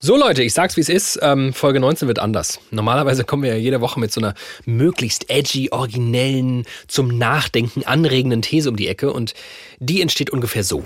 [0.00, 2.60] So Leute, ich sag's wie es ist, ähm, Folge 19 wird anders.
[2.70, 8.40] Normalerweise kommen wir ja jede Woche mit so einer möglichst edgy, originellen, zum Nachdenken anregenden
[8.40, 9.34] These um die Ecke und
[9.80, 10.84] die entsteht ungefähr so.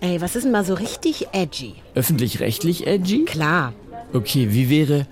[0.00, 1.74] Ey, was ist denn mal so richtig edgy?
[1.94, 3.26] Öffentlich-rechtlich edgy?
[3.26, 3.74] Klar,
[4.14, 5.06] Okay, wie wäre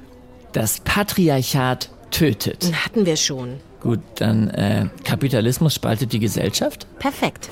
[0.54, 2.62] das Patriarchat tötet?
[2.64, 3.60] den hatten wir schon.
[3.80, 6.86] Gut, dann äh, Kapitalismus spaltet die Gesellschaft?
[6.98, 7.48] Perfekt.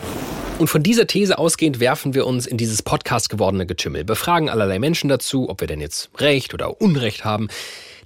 [0.59, 4.79] Und von dieser These ausgehend werfen wir uns in dieses Podcast gewordene Getümmel, befragen allerlei
[4.79, 7.49] Menschen dazu, ob wir denn jetzt Recht oder Unrecht haben.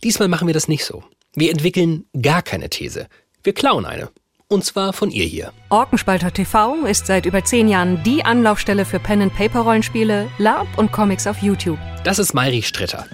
[0.02, 1.04] Diesmal machen wir das nicht so.
[1.34, 3.06] Wir entwickeln gar keine These.
[3.44, 4.08] Wir klauen eine.
[4.48, 5.52] Und zwar von ihr hier.
[5.68, 11.38] Orkenspalter TV ist seit über zehn Jahren die Anlaufstelle für Pen-and-Paper-Rollenspiele, LARP und Comics auf
[11.40, 11.78] YouTube.
[12.02, 13.06] Das ist Mayri Stritter.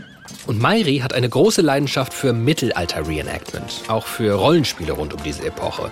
[0.46, 5.90] Und Mayri hat eine große Leidenschaft für Mittelalter-Reenactment, auch für Rollenspiele rund um diese Epoche,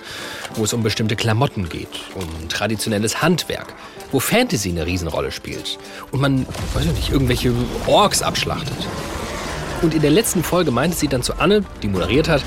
[0.55, 3.75] wo es um bestimmte Klamotten geht, um traditionelles Handwerk,
[4.13, 5.79] wo Fantasy eine Riesenrolle spielt
[6.13, 7.53] und man, weiß ich nicht, irgendwelche
[7.87, 8.77] Orks abschlachtet.
[9.83, 12.45] Und in der letzten Folge meinte sie dann zu Anne, die moderiert hat,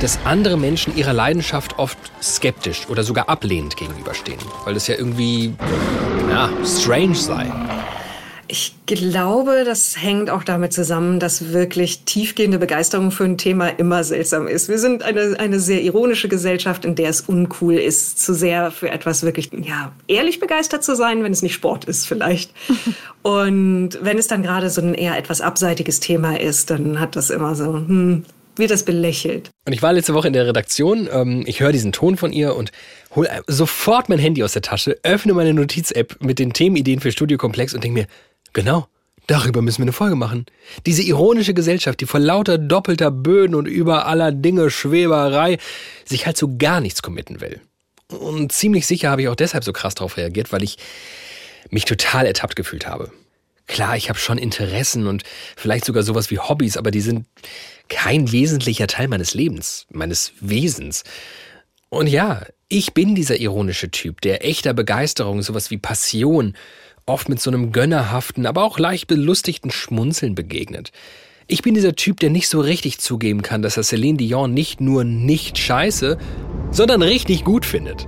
[0.00, 5.54] dass andere Menschen ihrer Leidenschaft oft skeptisch oder sogar ablehnend gegenüberstehen, weil das ja irgendwie,
[6.30, 7.46] ja, strange sei.
[8.52, 14.04] Ich glaube, das hängt auch damit zusammen, dass wirklich tiefgehende Begeisterung für ein Thema immer
[14.04, 14.68] seltsam ist.
[14.68, 18.90] Wir sind eine, eine sehr ironische Gesellschaft, in der es uncool ist, zu sehr für
[18.90, 22.52] etwas wirklich, ja, ehrlich begeistert zu sein, wenn es nicht Sport ist vielleicht.
[23.22, 27.30] Und wenn es dann gerade so ein eher etwas abseitiges Thema ist, dann hat das
[27.30, 29.48] immer so, hm, wird das belächelt.
[29.66, 32.54] Und ich war letzte Woche in der Redaktion, ähm, ich höre diesen Ton von ihr
[32.54, 32.70] und
[33.14, 37.38] hole sofort mein Handy aus der Tasche, öffne meine Notiz-App mit den Themenideen für Studio
[37.38, 38.06] Komplex und denke mir,
[38.52, 38.86] genau,
[39.26, 40.46] darüber müssen wir eine Folge machen.
[40.86, 45.58] Diese ironische Gesellschaft, die vor lauter doppelter Böden und über aller Dinge Schweberei
[46.04, 47.60] sich halt so gar nichts committen will.
[48.08, 50.76] Und ziemlich sicher habe ich auch deshalb so krass darauf reagiert, weil ich
[51.70, 53.10] mich total ertappt gefühlt habe.
[53.66, 55.22] Klar, ich habe schon Interessen und
[55.56, 57.26] vielleicht sogar sowas wie Hobbys, aber die sind
[57.88, 61.04] kein wesentlicher Teil meines Lebens, meines Wesens.
[61.88, 66.56] Und ja, ich bin dieser ironische Typ, der echter Begeisterung, sowas wie Passion,
[67.06, 70.92] oft mit so einem gönnerhaften, aber auch leicht belustigten Schmunzeln begegnet.
[71.48, 74.80] Ich bin dieser Typ, der nicht so richtig zugeben kann, dass er Celine Dion nicht
[74.80, 76.16] nur nicht scheiße,
[76.70, 78.06] sondern richtig gut findet.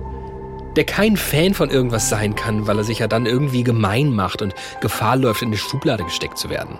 [0.75, 4.41] Der kein Fan von irgendwas sein kann, weil er sich ja dann irgendwie gemein macht
[4.41, 6.79] und Gefahr läuft, in die Schublade gesteckt zu werden.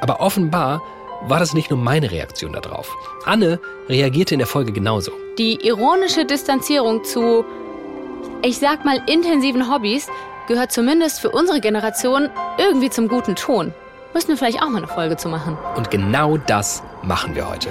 [0.00, 0.82] Aber offenbar
[1.26, 2.94] war das nicht nur meine Reaktion darauf.
[3.24, 5.10] Anne reagierte in der Folge genauso.
[5.36, 7.44] Die ironische Distanzierung zu,
[8.44, 10.06] ich sag mal, intensiven Hobbys
[10.48, 12.28] gehört zumindest für unsere Generation
[12.58, 13.72] irgendwie zum guten Ton.
[14.14, 15.56] Müssen wir vielleicht auch mal eine Folge zu machen.
[15.76, 17.68] Und genau das machen wir heute.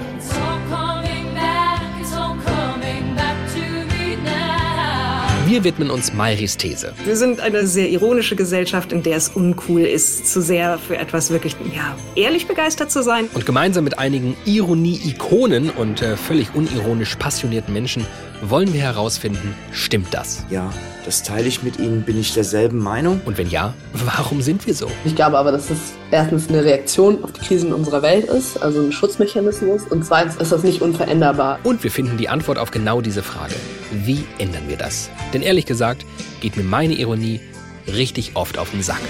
[5.47, 6.91] Wir widmen uns Mayris These.
[7.05, 11.29] Wir sind eine sehr ironische Gesellschaft, in der es uncool ist, zu sehr für etwas
[11.29, 13.29] wirklich, ja, ehrlich begeistert zu sein.
[13.33, 18.05] Und gemeinsam mit einigen Ironie-Ikonen und äh, völlig unironisch passionierten Menschen
[18.41, 20.45] wollen wir herausfinden, stimmt das?
[20.49, 20.69] Ja,
[21.05, 22.03] das teile ich mit Ihnen.
[22.03, 23.21] Bin ich derselben Meinung?
[23.23, 24.91] Und wenn ja, warum sind wir so?
[25.05, 28.81] Ich glaube aber, dass es erstens eine Reaktion auf die Krisen unserer Welt ist, also
[28.81, 29.83] ein Schutzmechanismus.
[29.83, 31.59] Und zweitens ist das nicht unveränderbar.
[31.63, 33.55] Und wir finden die Antwort auf genau diese Frage.
[33.91, 35.09] Wie ändern wir das?
[35.33, 36.05] Denn ehrlich gesagt,
[36.41, 37.39] geht mir meine Ironie
[37.87, 39.01] richtig oft auf den Sack.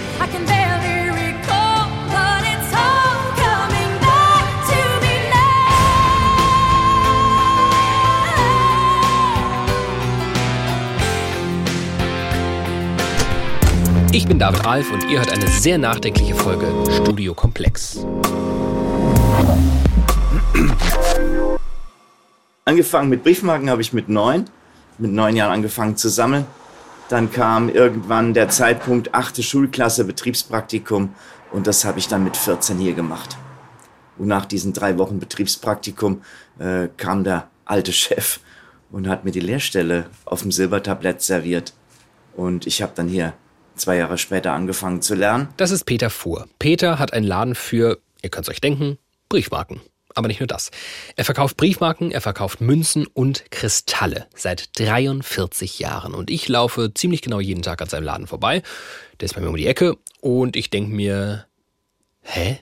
[14.18, 18.04] Ich bin David Alf und ihr hört eine sehr nachdenkliche Folge Studio Komplex.
[22.64, 24.46] Angefangen mit Briefmarken habe ich mit neun.
[24.98, 26.46] Mit neun Jahren angefangen zu sammeln.
[27.08, 31.14] Dann kam irgendwann der Zeitpunkt achte Schulklasse, Betriebspraktikum.
[31.52, 33.36] Und das habe ich dann mit 14 hier gemacht.
[34.18, 36.22] Und nach diesen drei Wochen Betriebspraktikum
[36.58, 38.40] äh, kam der alte Chef
[38.90, 41.72] und hat mir die Lehrstelle auf dem Silbertablett serviert.
[42.36, 43.34] Und ich habe dann hier
[43.78, 45.48] zwei Jahre später angefangen zu lernen.
[45.56, 46.48] Das ist Peter Fuhr.
[46.58, 48.98] Peter hat einen Laden für, ihr könnt es euch denken,
[49.28, 49.80] Briefmarken.
[50.14, 50.70] Aber nicht nur das.
[51.16, 56.14] Er verkauft Briefmarken, er verkauft Münzen und Kristalle seit 43 Jahren.
[56.14, 58.62] Und ich laufe ziemlich genau jeden Tag an seinem Laden vorbei.
[59.20, 61.46] Der ist bei mir um die Ecke und ich denke mir,
[62.22, 62.58] hä?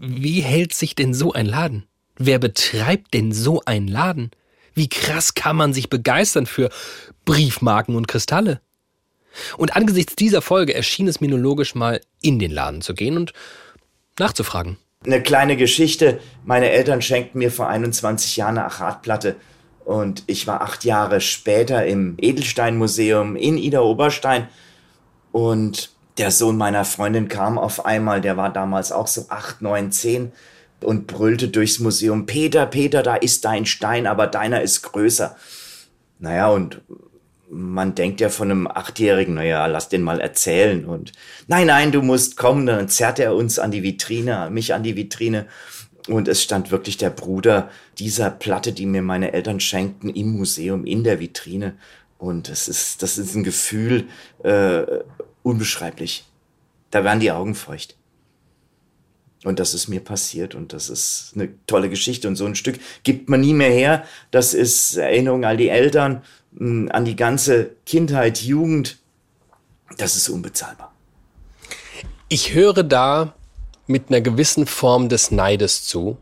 [0.00, 1.84] Wie hält sich denn so ein Laden?
[2.16, 4.30] Wer betreibt denn so einen Laden?
[4.72, 6.70] Wie krass kann man sich begeistern für
[7.24, 8.60] Briefmarken und Kristalle?
[9.56, 13.16] Und angesichts dieser Folge erschien es mir nur logisch, mal in den Laden zu gehen
[13.16, 13.32] und
[14.18, 14.76] nachzufragen.
[15.04, 16.20] Eine kleine Geschichte.
[16.44, 19.36] Meine Eltern schenkten mir vor 21 Jahren eine Achatplatte.
[19.84, 24.48] Und ich war acht Jahre später im Edelsteinmuseum in Ida Oberstein.
[25.30, 29.90] Und Der Sohn meiner Freundin kam auf einmal, der war damals auch so acht, neun,
[29.90, 30.30] zehn
[30.80, 35.36] und brüllte durchs Museum, Peter, Peter, da ist dein Stein, aber deiner ist größer.
[36.20, 36.82] Naja, und
[37.54, 40.84] man denkt ja von einem Achtjährigen, naja, lass den mal erzählen.
[40.84, 41.12] Und
[41.46, 42.66] nein, nein, du musst kommen.
[42.66, 45.46] Dann zerrt er uns an die Vitrine, mich an die Vitrine.
[46.08, 50.84] Und es stand wirklich der Bruder dieser Platte, die mir meine Eltern schenkten, im Museum,
[50.84, 51.76] in der Vitrine.
[52.18, 54.08] Und das ist, das ist ein Gefühl
[54.42, 54.82] äh,
[55.42, 56.24] unbeschreiblich.
[56.90, 57.96] Da werden die Augen feucht.
[59.44, 62.26] Und das ist mir passiert und das ist eine tolle Geschichte.
[62.26, 64.04] Und so ein Stück gibt man nie mehr her.
[64.30, 66.22] Das ist Erinnerung an die Eltern,
[66.54, 68.98] mm, an die ganze Kindheit, Jugend.
[69.98, 70.92] Das ist unbezahlbar.
[72.28, 73.34] Ich höre da
[73.86, 76.16] mit einer gewissen Form des Neides zu,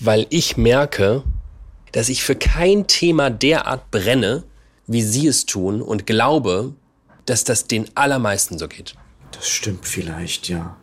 [0.00, 1.22] weil ich merke,
[1.92, 4.44] dass ich für kein Thema derart brenne,
[4.86, 6.74] wie Sie es tun und glaube,
[7.26, 8.94] dass das den allermeisten so geht.
[9.30, 10.76] Das stimmt vielleicht, ja.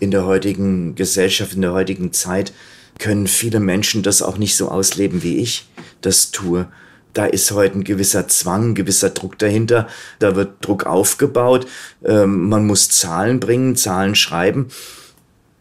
[0.00, 2.52] In der heutigen Gesellschaft, in der heutigen Zeit
[2.98, 5.68] können viele Menschen das auch nicht so ausleben, wie ich
[6.00, 6.68] das tue.
[7.18, 9.88] Da ist heute ein gewisser Zwang, ein gewisser Druck dahinter.
[10.20, 11.66] Da wird Druck aufgebaut.
[12.04, 14.68] Ähm, man muss Zahlen bringen, Zahlen schreiben.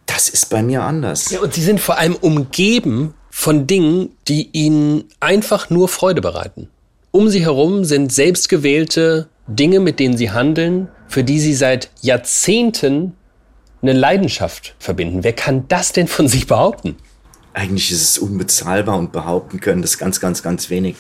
[0.05, 1.31] Das ist bei mir anders.
[1.31, 6.69] Ja, und Sie sind vor allem umgeben von Dingen, die Ihnen einfach nur Freude bereiten.
[7.09, 13.13] Um Sie herum sind selbstgewählte Dinge, mit denen Sie handeln, für die Sie seit Jahrzehnten
[13.81, 15.23] eine Leidenschaft verbinden.
[15.23, 16.97] Wer kann das denn von sich behaupten?
[17.55, 20.95] Eigentlich ist es unbezahlbar und behaupten können das ganz, ganz, ganz wenig.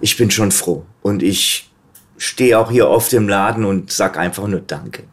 [0.00, 1.70] Ich bin schon froh und ich
[2.16, 5.04] stehe auch hier oft im Laden und sag einfach nur Danke.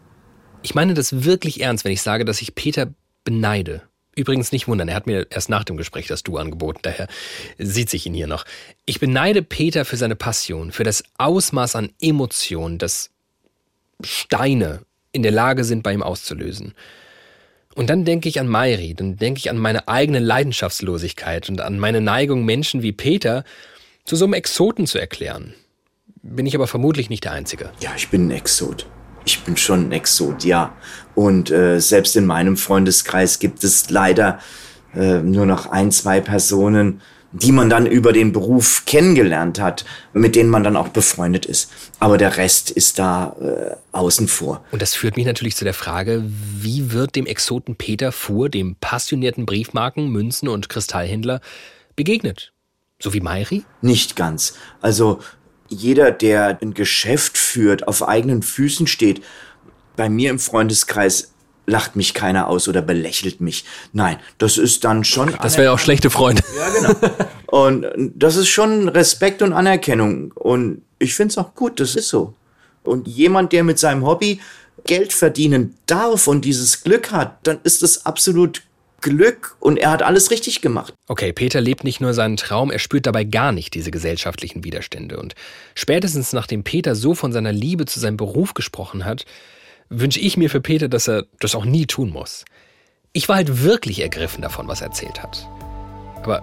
[0.63, 2.87] Ich meine das wirklich ernst, wenn ich sage, dass ich Peter
[3.23, 3.83] beneide.
[4.15, 7.07] Übrigens nicht wundern, er hat mir erst nach dem Gespräch das Du angeboten, daher
[7.57, 8.43] sieht sich ihn hier noch.
[8.85, 13.09] Ich beneide Peter für seine Passion, für das Ausmaß an Emotionen, das
[14.03, 14.81] Steine
[15.13, 16.73] in der Lage sind, bei ihm auszulösen.
[17.73, 21.79] Und dann denke ich an Mairi, dann denke ich an meine eigene Leidenschaftslosigkeit und an
[21.79, 23.45] meine Neigung, Menschen wie Peter
[24.05, 25.53] zu so einem Exoten zu erklären.
[26.23, 27.71] Bin ich aber vermutlich nicht der Einzige.
[27.79, 28.85] Ja, ich bin ein Exot.
[29.25, 30.75] Ich bin schon ein Exot, ja.
[31.15, 34.39] Und äh, selbst in meinem Freundeskreis gibt es leider
[34.95, 37.01] äh, nur noch ein, zwei Personen,
[37.33, 41.71] die man dann über den Beruf kennengelernt hat, mit denen man dann auch befreundet ist.
[41.99, 44.65] Aber der Rest ist da äh, außen vor.
[44.71, 48.75] Und das führt mich natürlich zu der Frage, wie wird dem Exoten Peter Fuhr, dem
[48.75, 51.39] passionierten Briefmarken, Münzen und Kristallhändler,
[51.95, 52.51] begegnet?
[53.01, 53.65] So wie Mairi?
[53.81, 54.53] Nicht ganz.
[54.81, 55.19] Also
[55.67, 59.23] jeder, der ein Geschäft führt, auf eigenen Füßen steht,
[59.95, 61.33] bei mir im Freundeskreis
[61.65, 63.65] lacht mich keiner aus oder belächelt mich.
[63.93, 65.33] Nein, das ist dann schon.
[65.41, 66.43] Das wäre auch schlechte Freunde.
[66.57, 67.15] Ja, genau.
[67.47, 70.31] Und das ist schon Respekt und Anerkennung.
[70.33, 72.33] Und ich finde es auch gut, das ist so.
[72.83, 74.39] Und jemand, der mit seinem Hobby
[74.85, 78.63] Geld verdienen darf und dieses Glück hat, dann ist das absolut
[79.01, 80.93] Glück und er hat alles richtig gemacht.
[81.07, 85.19] Okay, Peter lebt nicht nur seinen Traum, er spürt dabei gar nicht diese gesellschaftlichen Widerstände.
[85.19, 85.35] Und
[85.75, 89.25] spätestens nachdem Peter so von seiner Liebe zu seinem Beruf gesprochen hat,
[89.89, 92.45] wünsche ich mir für Peter, dass er das auch nie tun muss.
[93.13, 95.47] Ich war halt wirklich ergriffen davon, was er erzählt hat.
[96.23, 96.41] Aber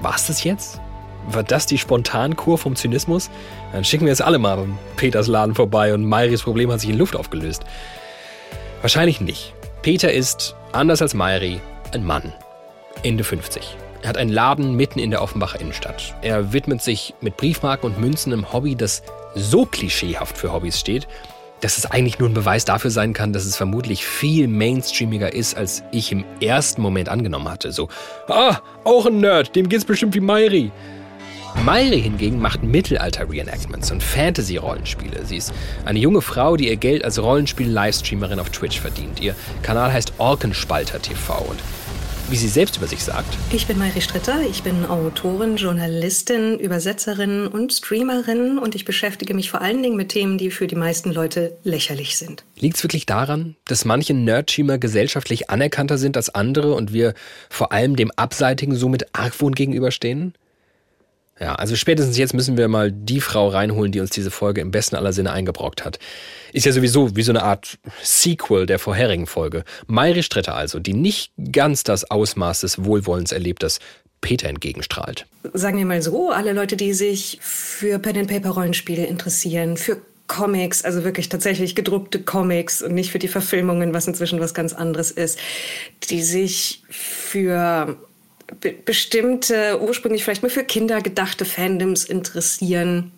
[0.00, 0.80] war es das jetzt?
[1.28, 3.30] War das die Spontankur vom Zynismus?
[3.72, 4.66] Dann schicken wir jetzt alle mal
[4.96, 7.62] Peters Laden vorbei und Mairis Problem hat sich in Luft aufgelöst.
[8.80, 9.54] Wahrscheinlich nicht.
[9.82, 11.60] Peter ist, anders als Mairi,
[11.94, 12.32] ein Mann.
[13.02, 13.76] Ende 50.
[14.02, 16.14] Er hat einen Laden mitten in der Offenbacher Innenstadt.
[16.22, 19.02] Er widmet sich mit Briefmarken und Münzen einem Hobby, das
[19.34, 21.06] so klischeehaft für Hobbys steht,
[21.60, 25.56] dass es eigentlich nur ein Beweis dafür sein kann, dass es vermutlich viel mainstreamiger ist,
[25.56, 27.70] als ich im ersten Moment angenommen hatte.
[27.70, 27.88] So,
[28.28, 30.72] ah, auch ein Nerd, dem geht's bestimmt wie Mairi.
[31.64, 35.24] Mairi hingegen macht Mittelalter-Reenactments und Fantasy-Rollenspiele.
[35.24, 35.52] Sie ist
[35.84, 39.20] eine junge Frau, die ihr Geld als Rollenspiel-Livestreamerin auf Twitch verdient.
[39.20, 41.60] Ihr Kanal heißt Orkenspalter TV und
[42.32, 43.36] wie sie selbst über sich sagt.
[43.52, 49.50] Ich bin Mairi Stritter, ich bin Autorin, Journalistin, Übersetzerin und Streamerin und ich beschäftige mich
[49.50, 52.44] vor allen Dingen mit Themen, die für die meisten Leute lächerlich sind.
[52.58, 57.12] Liegt es wirklich daran, dass manche Nerdstreamer gesellschaftlich anerkannter sind als andere und wir
[57.50, 60.32] vor allem dem Abseitigen so mit Argwohn gegenüberstehen?
[61.42, 64.70] Ja, also spätestens jetzt müssen wir mal die Frau reinholen, die uns diese Folge im
[64.70, 65.98] besten aller Sinne eingebrockt hat.
[66.52, 69.64] Ist ja sowieso wie so eine Art Sequel der vorherigen Folge.
[69.88, 73.80] Mayri Stretter also, die nicht ganz das Ausmaß des Wohlwollens erlebt, das
[74.20, 75.26] Peter entgegenstrahlt.
[75.52, 81.28] Sagen wir mal so, alle Leute, die sich für Pen-and-Paper-Rollenspiele interessieren, für Comics, also wirklich
[81.28, 85.40] tatsächlich gedruckte Comics und nicht für die Verfilmungen, was inzwischen was ganz anderes ist,
[86.08, 87.96] die sich für
[88.60, 93.12] bestimmte, ursprünglich vielleicht mal für Kinder gedachte Fandoms interessieren,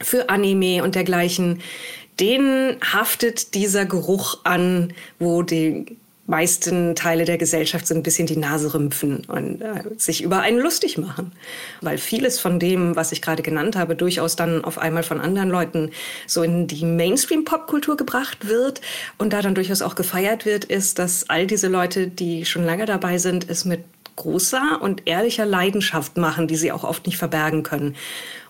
[0.00, 1.60] für Anime und dergleichen,
[2.20, 8.36] denen haftet dieser Geruch an, wo die meisten Teile der Gesellschaft so ein bisschen die
[8.36, 11.32] Nase rümpfen und äh, sich über einen lustig machen.
[11.82, 15.50] Weil vieles von dem, was ich gerade genannt habe, durchaus dann auf einmal von anderen
[15.50, 15.90] Leuten
[16.26, 18.80] so in die Mainstream-Popkultur gebracht wird
[19.18, 22.86] und da dann durchaus auch gefeiert wird, ist, dass all diese Leute, die schon lange
[22.86, 23.84] dabei sind, es mit
[24.16, 27.96] großer und ehrlicher Leidenschaft machen, die sie auch oft nicht verbergen können.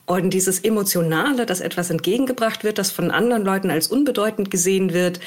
[0.07, 5.21] Und dieses Emotionale, dass etwas entgegengebracht wird, das von anderen Leuten als unbedeutend gesehen wird,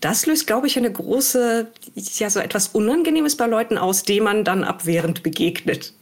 [0.00, 4.44] das löst, glaube ich, eine große, ja, so etwas Unangenehmes bei Leuten aus, dem man
[4.44, 5.94] dann abwehrend begegnet.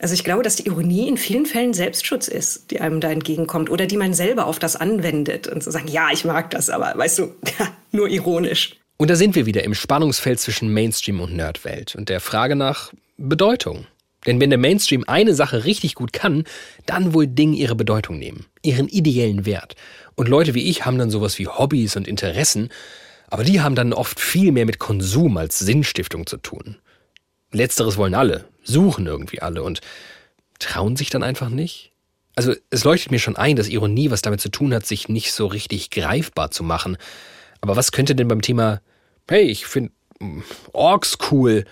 [0.00, 3.68] Also ich glaube, dass die Ironie in vielen Fällen Selbstschutz ist, die einem da entgegenkommt
[3.68, 6.70] oder die man selber auf das anwendet und zu so sagen, ja, ich mag das,
[6.70, 7.34] aber weißt du,
[7.92, 8.79] nur ironisch.
[9.00, 12.92] Und da sind wir wieder im Spannungsfeld zwischen Mainstream und Nerdwelt und der Frage nach
[13.16, 13.86] Bedeutung.
[14.26, 16.44] Denn wenn der Mainstream eine Sache richtig gut kann,
[16.84, 19.74] dann wohl Dinge ihre Bedeutung nehmen, ihren ideellen Wert.
[20.16, 22.68] Und Leute wie ich haben dann sowas wie Hobbys und Interessen,
[23.30, 26.76] aber die haben dann oft viel mehr mit Konsum als Sinnstiftung zu tun.
[27.52, 29.80] Letzteres wollen alle, suchen irgendwie alle und
[30.58, 31.92] trauen sich dann einfach nicht.
[32.36, 35.32] Also es leuchtet mir schon ein, dass Ironie was damit zu tun hat, sich nicht
[35.32, 36.98] so richtig greifbar zu machen.
[37.62, 38.82] Aber was könnte denn beim Thema,
[39.30, 41.64] hey, ich finde hm, Orks cool,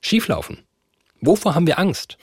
[0.00, 0.58] schieflaufen?
[1.20, 2.18] Wovor haben wir Angst?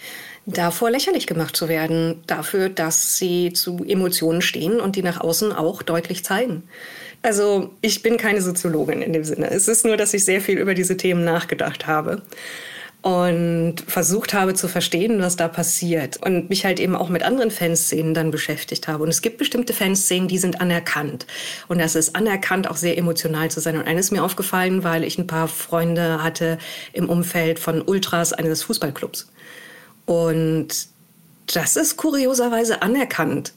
[0.46, 5.52] Davor lächerlich gemacht zu werden, dafür, dass sie zu Emotionen stehen und die nach außen
[5.52, 6.64] auch deutlich zeigen.
[7.24, 9.50] Also ich bin keine Soziologin in dem Sinne.
[9.50, 12.22] Es ist nur, dass ich sehr viel über diese Themen nachgedacht habe
[13.04, 17.52] und versucht habe zu verstehen, was da passiert und mich halt eben auch mit anderen
[17.52, 19.04] Fanszenen dann beschäftigt habe.
[19.04, 21.28] Und es gibt bestimmte Fanszenen, die sind anerkannt.
[21.68, 23.76] Und das ist anerkannt, auch sehr emotional zu sein.
[23.76, 26.58] Und eines ist mir aufgefallen, weil ich ein paar Freunde hatte
[26.94, 29.28] im Umfeld von Ultras eines Fußballclubs.
[30.06, 30.70] Und
[31.54, 33.52] das ist kurioserweise anerkannt.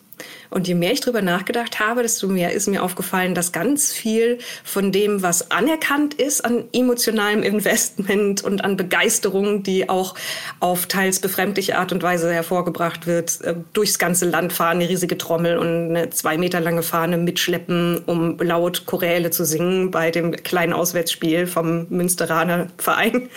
[0.51, 4.39] Und je mehr ich darüber nachgedacht habe, desto mehr ist mir aufgefallen, dass ganz viel
[4.65, 10.15] von dem, was anerkannt ist an emotionalem Investment und an Begeisterung, die auch
[10.61, 15.19] auf teils befremdliche Art und Weise hervorgebracht wird, äh, durchs ganze Land fahren, eine riesige
[15.19, 20.33] Trommel und eine zwei Meter lange Fahne mitschleppen, um laut Choräle zu singen bei dem
[20.33, 23.29] kleinen Auswärtsspiel vom Münsteraner Verein.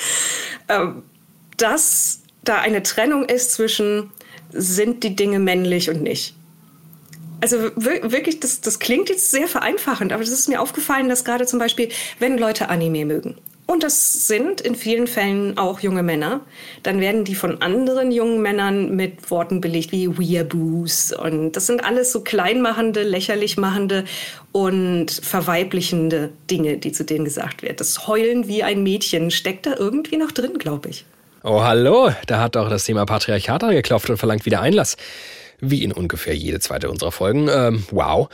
[0.68, 1.04] Ähm,
[1.58, 4.12] dass da eine Trennung ist zwischen
[4.51, 6.36] sind die Dinge männlich und nicht
[7.41, 11.46] also wirklich, das, das klingt jetzt sehr vereinfachend, aber es ist mir aufgefallen, dass gerade
[11.46, 13.36] zum Beispiel, wenn Leute Anime mögen,
[13.69, 16.41] und das sind in vielen Fällen auch junge Männer,
[16.81, 21.12] dann werden die von anderen jungen Männern mit Worten belegt wie Weeaboos.
[21.12, 24.05] Und das sind alles so kleinmachende, lächerlich machende
[24.51, 27.75] und verweiblichende Dinge, die zu denen gesagt werden.
[27.77, 31.05] Das Heulen wie ein Mädchen steckt da irgendwie noch drin, glaube ich.
[31.43, 34.98] Oh, hallo, da hat doch das Thema Patriarchat angeklopft und verlangt wieder Einlass
[35.62, 37.48] wie in ungefähr jede zweite unserer Folgen.
[37.50, 38.30] Ähm, wow.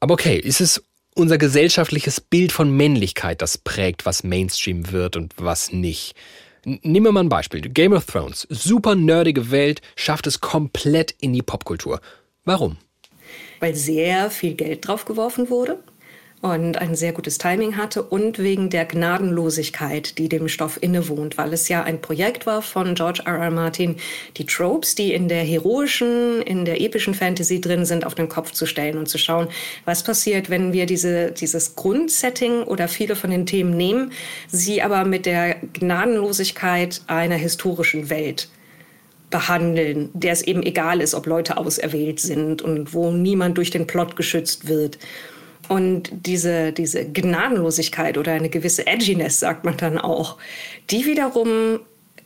[0.00, 0.82] Aber okay, ist es
[1.14, 6.14] unser gesellschaftliches Bild von Männlichkeit, das prägt, was Mainstream wird und was nicht?
[6.64, 7.60] Nehmen wir mal ein Beispiel.
[7.60, 8.46] Game of Thrones.
[8.48, 12.00] Super nerdige Welt, schafft es komplett in die Popkultur.
[12.44, 12.78] Warum?
[13.60, 15.78] Weil sehr viel Geld drauf geworfen wurde
[16.44, 21.54] und ein sehr gutes Timing hatte und wegen der Gnadenlosigkeit, die dem Stoff innewohnt, weil
[21.54, 23.38] es ja ein Projekt war von George R.
[23.38, 23.50] R.
[23.50, 23.96] Martin,
[24.36, 28.52] die Tropes, die in der heroischen, in der epischen Fantasy drin sind, auf den Kopf
[28.52, 29.48] zu stellen und zu schauen,
[29.86, 34.12] was passiert, wenn wir diese, dieses Grundsetting oder viele von den Themen nehmen,
[34.46, 38.50] sie aber mit der Gnadenlosigkeit einer historischen Welt
[39.30, 43.86] behandeln, der es eben egal ist, ob Leute auserwählt sind und wo niemand durch den
[43.86, 44.98] Plot geschützt wird.
[45.68, 50.38] Und diese, diese Gnadenlosigkeit oder eine gewisse Edginess, sagt man dann auch,
[50.90, 51.80] die wiederum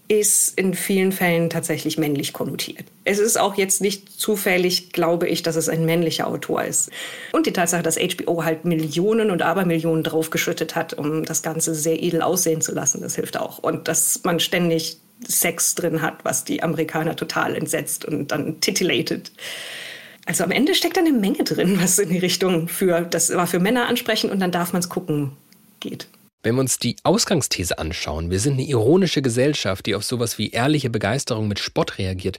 [0.08, 2.84] ist in vielen Fällen tatsächlich männlich konnotiert.
[3.04, 6.90] Es ist auch jetzt nicht zufällig, glaube ich, dass es ein männlicher Autor ist.
[7.32, 12.02] Und die Tatsache, dass HBO halt Millionen und Abermillionen draufgeschüttet hat, um das Ganze sehr
[12.02, 13.58] edel aussehen zu lassen, das hilft auch.
[13.58, 19.30] Und dass man ständig Sex drin hat, was die Amerikaner total entsetzt und dann titillated.
[20.28, 23.46] Also am Ende steckt da eine Menge drin, was in die Richtung für, das war
[23.46, 25.32] für Männer ansprechend und dann darf man es gucken,
[25.80, 26.06] geht.
[26.42, 30.50] Wenn wir uns die Ausgangsthese anschauen, wir sind eine ironische Gesellschaft, die auf sowas wie
[30.50, 32.38] ehrliche Begeisterung mit Spott reagiert,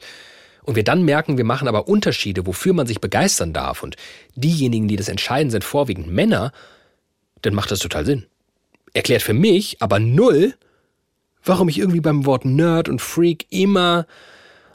[0.61, 3.95] und wir dann merken, wir machen aber Unterschiede, wofür man sich begeistern darf, und
[4.35, 6.51] diejenigen, die das entscheiden, sind vorwiegend Männer,
[7.41, 8.27] dann macht das total Sinn.
[8.93, 10.53] Erklärt für mich aber null,
[11.43, 14.05] warum ich irgendwie beim Wort Nerd und Freak immer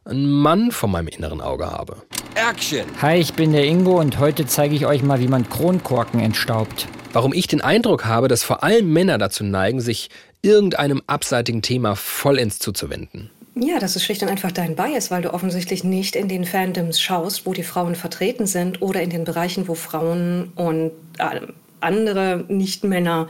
[0.05, 2.03] einen Mann vor meinem inneren Auge habe.
[2.35, 2.85] Action!
[3.01, 6.89] Hi, ich bin der Ingo und heute zeige ich euch mal, wie man Kronkorken entstaubt.
[7.13, 10.11] Warum ich den Eindruck habe, dass vor allem Männer dazu neigen, sich
[10.43, 13.31] irgendeinem abseitigen Thema vollends zuzuwenden.
[13.55, 17.01] Ja, das ist schlicht und einfach dein Bias, weil du offensichtlich nicht in den Fandoms
[17.01, 21.41] schaust, wo die Frauen vertreten sind oder in den Bereichen, wo Frauen und äh,
[21.81, 23.29] andere Nicht-Männer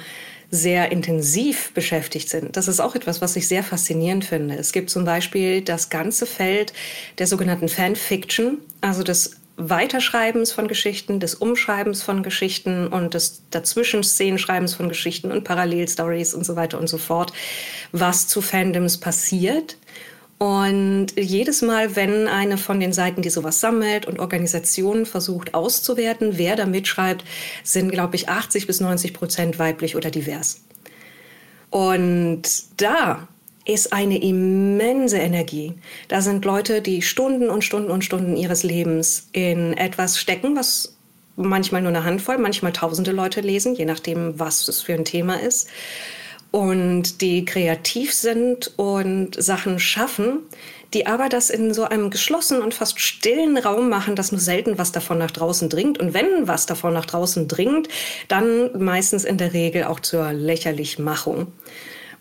[0.55, 2.57] sehr intensiv beschäftigt sind.
[2.57, 4.57] Das ist auch etwas, was ich sehr faszinierend finde.
[4.57, 6.73] Es gibt zum Beispiel das ganze Feld
[7.19, 14.75] der sogenannten Fanfiction, also des Weiterschreibens von Geschichten, des Umschreibens von Geschichten und des Dazwischenszenenschreibens
[14.75, 17.33] von Geschichten und Parallelstories und so weiter und so fort,
[17.93, 19.77] was zu Fandoms passiert.
[20.39, 26.39] Und jedes Mal, wenn eine von den Seiten, die sowas sammelt und Organisationen versucht auszuwerten,
[26.39, 27.25] wer da mitschreibt,
[27.63, 30.61] sind, glaube ich, 80 bis 90 Prozent weiblich oder divers.
[31.71, 32.43] Und
[32.77, 33.29] da
[33.65, 35.75] ist eine immense Energie.
[36.09, 40.97] Da sind Leute, die Stunden und Stunden und Stunden ihres Lebens in etwas stecken, was
[41.37, 45.41] manchmal nur eine Handvoll, manchmal tausende Leute lesen, je nachdem, was es für ein Thema
[45.41, 45.69] ist.
[46.55, 50.39] Und die kreativ sind und Sachen schaffen,
[50.93, 54.79] die aber das in so einem geschlossenen und fast stillen Raum machen, dass nur selten
[54.79, 55.99] was davon nach draußen dringt.
[55.99, 57.89] Und wenn was davon nach draußen dringt,
[58.29, 61.49] dann meistens in der Regel auch zur Lächerlichmachung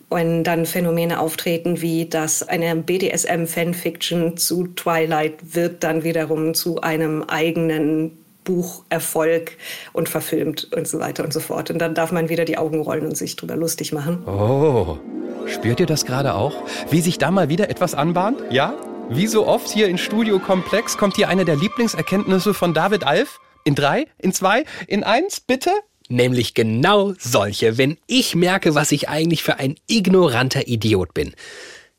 [0.09, 7.21] und dann Phänomene auftreten, wie dass eine BDSM-Fanfiction zu Twilight wird dann wiederum zu einem
[7.21, 9.57] eigenen Bucherfolg
[9.93, 11.71] und verfilmt und so weiter und so fort.
[11.71, 14.23] Und dann darf man wieder die Augen rollen und sich drüber lustig machen.
[14.27, 14.97] Oh,
[15.45, 16.55] spürt ihr das gerade auch?
[16.89, 18.43] Wie sich da mal wieder etwas anbahnt?
[18.49, 18.75] Ja?
[19.09, 23.39] Wie so oft hier in Studio Komplex kommt hier eine der Lieblingserkenntnisse von David Alf?
[23.65, 24.07] In drei?
[24.17, 24.65] In zwei?
[24.87, 25.39] In eins?
[25.39, 25.71] Bitte?
[26.09, 31.33] Nämlich genau solche, wenn ich merke, was ich eigentlich für ein ignoranter Idiot bin.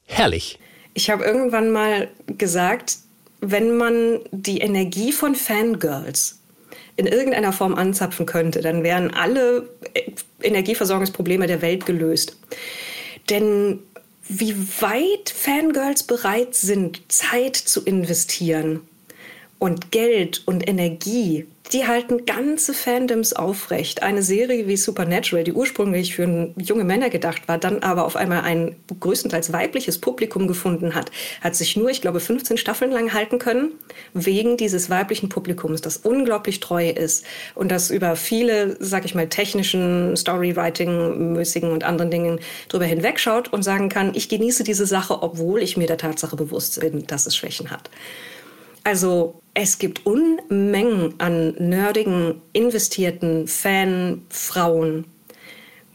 [0.06, 0.58] Herrlich.
[0.92, 2.98] Ich habe irgendwann mal gesagt,
[3.40, 6.38] wenn man die Energie von Fangirls
[6.96, 9.68] in irgendeiner Form anzapfen könnte, dann wären alle
[10.40, 12.36] Energieversorgungsprobleme der Welt gelöst.
[13.30, 13.80] Denn
[14.28, 18.82] wie weit Fangirls bereit sind, Zeit zu investieren
[19.58, 24.02] und Geld und Energie die halten ganze Fandoms aufrecht.
[24.02, 28.42] Eine Serie wie Supernatural, die ursprünglich für junge Männer gedacht war, dann aber auf einmal
[28.42, 33.38] ein größtenteils weibliches Publikum gefunden hat, hat sich nur, ich glaube, 15 Staffeln lang halten
[33.38, 33.72] können,
[34.12, 39.28] wegen dieses weiblichen Publikums, das unglaublich treu ist und das über viele, sag ich mal,
[39.28, 45.62] technischen, Storywriting-mäßigen und anderen Dingen drüber hinwegschaut und sagen kann, ich genieße diese Sache, obwohl
[45.62, 47.90] ich mir der Tatsache bewusst bin, dass es Schwächen hat.
[48.84, 55.06] Also es gibt Unmengen an nerdigen, investierten Fanfrauen.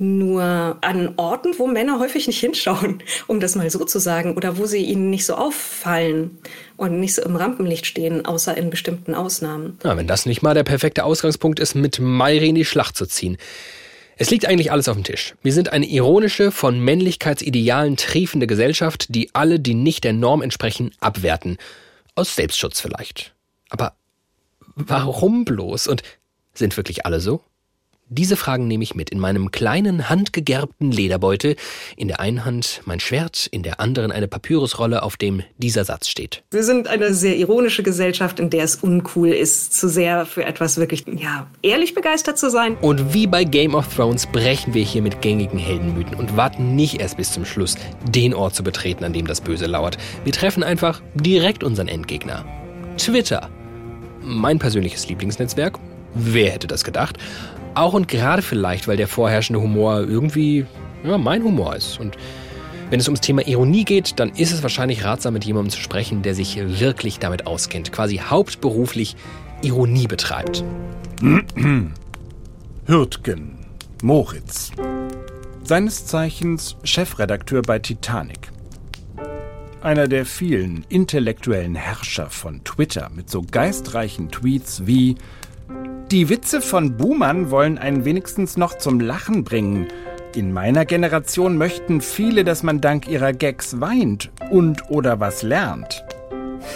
[0.02, 4.58] Nur an Orten, wo Männer häufig nicht hinschauen, um das mal so zu sagen, oder
[4.58, 6.38] wo sie ihnen nicht so auffallen
[6.78, 9.78] und nicht so im Rampenlicht stehen, außer in bestimmten Ausnahmen.
[9.84, 13.08] Ja, wenn das nicht mal der perfekte Ausgangspunkt ist, mit Mayri in die Schlacht zu
[13.08, 13.38] ziehen.
[14.16, 15.36] Es liegt eigentlich alles auf dem Tisch.
[15.44, 20.92] Wir sind eine ironische, von Männlichkeitsidealen triefende Gesellschaft, die alle, die nicht der Norm entsprechen,
[21.02, 21.58] abwerten.
[22.20, 23.34] Aus Selbstschutz vielleicht.
[23.70, 23.96] Aber
[24.76, 25.88] warum bloß?
[25.88, 26.04] Und
[26.54, 27.46] sind wirklich alle so?
[28.12, 31.56] Diese Fragen nehme ich mit in meinem kleinen, handgegerbten Lederbeutel.
[31.96, 36.08] In der einen Hand mein Schwert, in der anderen eine Papyrusrolle, auf dem dieser Satz
[36.08, 36.42] steht.
[36.50, 40.78] Wir sind eine sehr ironische Gesellschaft, in der es uncool ist, zu sehr für etwas
[40.78, 42.78] wirklich, ja, ehrlich begeistert zu sein.
[42.82, 47.00] Und wie bei Game of Thrones brechen wir hier mit gängigen Heldenmythen und warten nicht
[47.00, 47.76] erst bis zum Schluss,
[48.10, 50.00] den Ort zu betreten, an dem das Böse lauert.
[50.24, 52.44] Wir treffen einfach direkt unseren Endgegner.
[52.98, 53.52] Twitter
[54.22, 55.80] mein persönliches Lieblingsnetzwerk.
[56.16, 57.18] Wer hätte das gedacht?
[57.80, 60.66] Auch und gerade vielleicht, weil der vorherrschende Humor irgendwie
[61.06, 61.98] ja, mein Humor ist.
[61.98, 62.18] Und
[62.90, 66.22] wenn es ums Thema Ironie geht, dann ist es wahrscheinlich ratsam, mit jemandem zu sprechen,
[66.22, 69.16] der sich wirklich damit auskennt, quasi hauptberuflich
[69.62, 70.66] Ironie betreibt.
[72.86, 73.66] Hürtgen,
[74.04, 74.72] Moritz.
[75.64, 78.52] Seines Zeichens Chefredakteur bei Titanic
[79.82, 85.16] einer der vielen intellektuellen Herrscher von Twitter mit so geistreichen Tweets wie
[86.12, 89.88] Die Witze von Boomern wollen einen wenigstens noch zum Lachen bringen.
[90.36, 96.04] In meiner Generation möchten viele, dass man dank ihrer Gags weint und oder was lernt.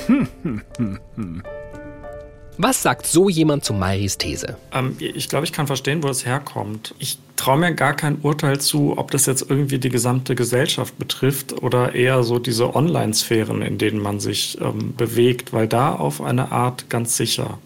[0.08, 1.44] Hm, hm, hm, hm.
[2.58, 4.56] Was sagt so jemand zu Mairis These?
[4.72, 6.94] Ähm, ich glaube, ich kann verstehen, wo es herkommt.
[7.00, 11.64] Ich traue mir gar kein Urteil zu, ob das jetzt irgendwie die gesamte Gesellschaft betrifft
[11.64, 16.52] oder eher so diese Online-Sphären, in denen man sich ähm, bewegt, weil da auf eine
[16.52, 17.58] Art ganz sicher.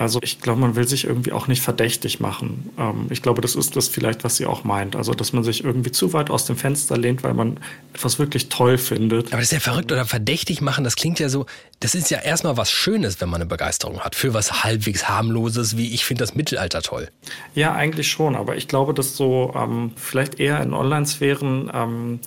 [0.00, 2.70] Also ich glaube, man will sich irgendwie auch nicht verdächtig machen.
[2.78, 4.96] Ähm, ich glaube, das ist das vielleicht, was sie auch meint.
[4.96, 7.60] Also, dass man sich irgendwie zu weit aus dem Fenster lehnt, weil man
[7.92, 9.26] etwas wirklich toll findet.
[9.26, 11.44] Aber das ist ja verrückt oder verdächtig machen, das klingt ja so,
[11.80, 14.14] das ist ja erstmal was Schönes, wenn man eine Begeisterung hat.
[14.14, 17.10] Für was halbwegs harmloses, wie ich finde das Mittelalter toll.
[17.54, 18.36] Ja, eigentlich schon.
[18.36, 22.20] Aber ich glaube, dass so ähm, vielleicht eher in Online-Sphären ähm,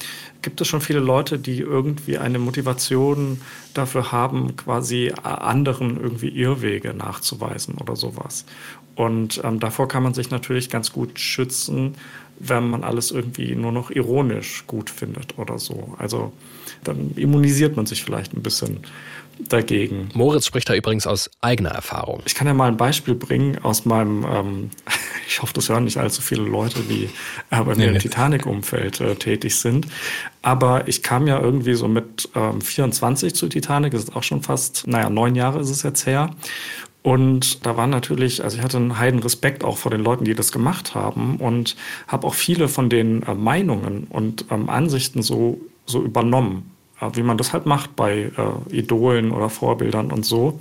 [0.44, 3.42] gibt es schon viele Leute, die irgendwie eine Motivation
[3.74, 8.46] dafür haben, quasi anderen irgendwie Irrwege nachzuweisen oder sowas.
[8.96, 11.96] Und ähm, davor kann man sich natürlich ganz gut schützen,
[12.40, 15.96] wenn man alles irgendwie nur noch ironisch gut findet oder so.
[15.98, 16.32] Also
[16.84, 18.80] dann immunisiert man sich vielleicht ein bisschen
[19.40, 20.10] dagegen.
[20.14, 22.22] Moritz spricht da übrigens aus eigener Erfahrung.
[22.26, 24.70] Ich kann ja mal ein Beispiel bringen aus meinem, ähm,
[25.28, 27.10] ich hoffe, das hören nicht allzu viele Leute, die
[27.50, 29.88] äh, bei mir nee, im Titanic-Umfeld äh, tätig sind.
[30.42, 34.42] Aber ich kam ja irgendwie so mit ähm, 24 zu Titanic, das ist auch schon
[34.42, 36.32] fast, naja, neun Jahre ist es jetzt her.
[37.02, 40.36] Und da war natürlich, also ich hatte einen heiden Respekt auch vor den Leuten, die
[40.36, 41.76] das gemacht haben und
[42.08, 46.73] habe auch viele von den äh, Meinungen und ähm, Ansichten so, so übernommen
[47.14, 50.60] wie man das halt macht bei äh, Idolen oder Vorbildern und so.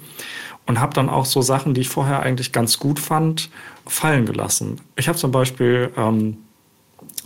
[0.66, 3.50] Und habe dann auch so Sachen, die ich vorher eigentlich ganz gut fand,
[3.87, 4.81] fallen gelassen.
[4.96, 6.38] Ich habe zum Beispiel, ähm,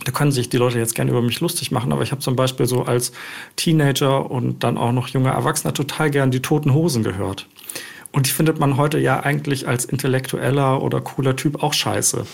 [0.05, 2.35] da können sich die Leute jetzt gerne über mich lustig machen, aber ich habe zum
[2.35, 3.11] Beispiel so als
[3.55, 7.47] Teenager und dann auch noch junger Erwachsener total gern die Toten Hosen gehört.
[8.11, 12.25] Und die findet man heute ja eigentlich als intellektueller oder cooler Typ auch scheiße.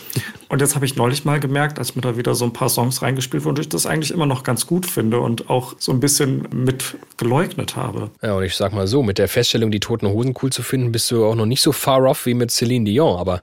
[0.50, 3.02] Und jetzt habe ich neulich mal gemerkt, als mir da wieder so ein paar Songs
[3.02, 6.48] reingespielt wurden, ich das eigentlich immer noch ganz gut finde und auch so ein bisschen
[6.54, 8.12] mit geleugnet habe.
[8.22, 10.92] Ja, und ich sag mal so, mit der Feststellung, die toten Hosen cool zu finden,
[10.92, 13.42] bist du auch noch nicht so far off wie mit Celine Dion, aber,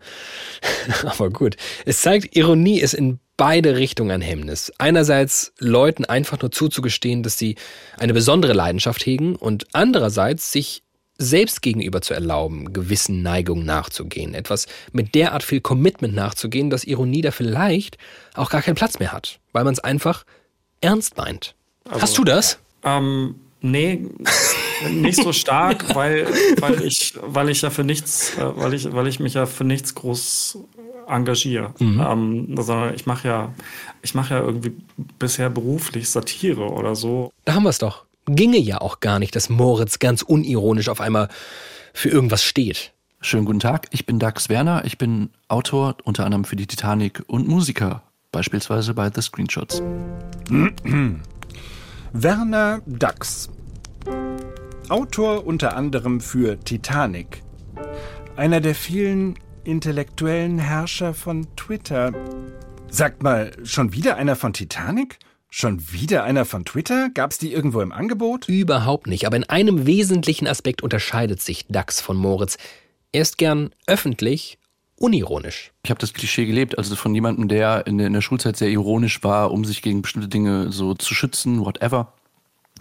[1.05, 1.57] aber gut.
[1.85, 4.71] Es zeigt, Ironie ist in beide Richtungen ein Hemmnis.
[4.77, 7.57] Einerseits Leuten einfach nur zuzugestehen, dass sie
[7.99, 10.83] eine besondere Leidenschaft hegen und andererseits sich
[11.20, 14.35] selbst gegenüber zu erlauben, gewissen Neigungen nachzugehen.
[14.35, 17.98] Etwas mit derart viel Commitment nachzugehen, dass Ironie da vielleicht
[18.35, 20.24] auch gar keinen Platz mehr hat, weil man es einfach
[20.80, 21.54] ernst meint.
[21.85, 22.59] Also, Hast du das?
[22.85, 24.06] Ähm, nee,
[24.90, 26.26] nicht so stark, weil,
[26.59, 29.64] weil, ich, weil ich ja für nichts, äh, weil ich, weil ich mich ja für
[29.64, 30.59] nichts groß
[31.06, 31.74] engagiere.
[31.78, 32.00] Mhm.
[32.00, 33.54] Ähm, sondern ich mache ja,
[34.00, 34.72] ich mache ja irgendwie
[35.18, 37.30] bisher beruflich Satire oder so.
[37.44, 41.00] Da haben wir es doch ginge ja auch gar nicht, dass Moritz ganz unironisch auf
[41.00, 41.28] einmal
[41.92, 42.92] für irgendwas steht.
[43.20, 47.22] Schönen guten Tag, ich bin Dax Werner, ich bin Autor unter anderem für die Titanic
[47.26, 48.02] und Musiker,
[48.33, 49.83] beispielsweise bei The Screenshots.
[52.12, 53.50] Werner Dax,
[54.88, 57.42] Autor unter anderem für Titanic,
[58.37, 62.12] einer der vielen intellektuellen Herrscher von Twitter.
[62.88, 65.18] Sagt mal, schon wieder einer von Titanic?
[65.53, 67.11] Schon wieder einer von Twitter?
[67.13, 68.49] Gab's die irgendwo im Angebot?
[68.49, 72.57] Überhaupt nicht, aber in einem wesentlichen Aspekt unterscheidet sich Dax von Moritz.
[73.11, 74.59] Er ist gern öffentlich,
[74.95, 75.73] unironisch.
[75.83, 78.69] Ich habe das Klischee gelebt, also von jemandem, der in der, in der Schulzeit sehr
[78.69, 82.13] ironisch war, um sich gegen bestimmte Dinge so zu schützen, whatever.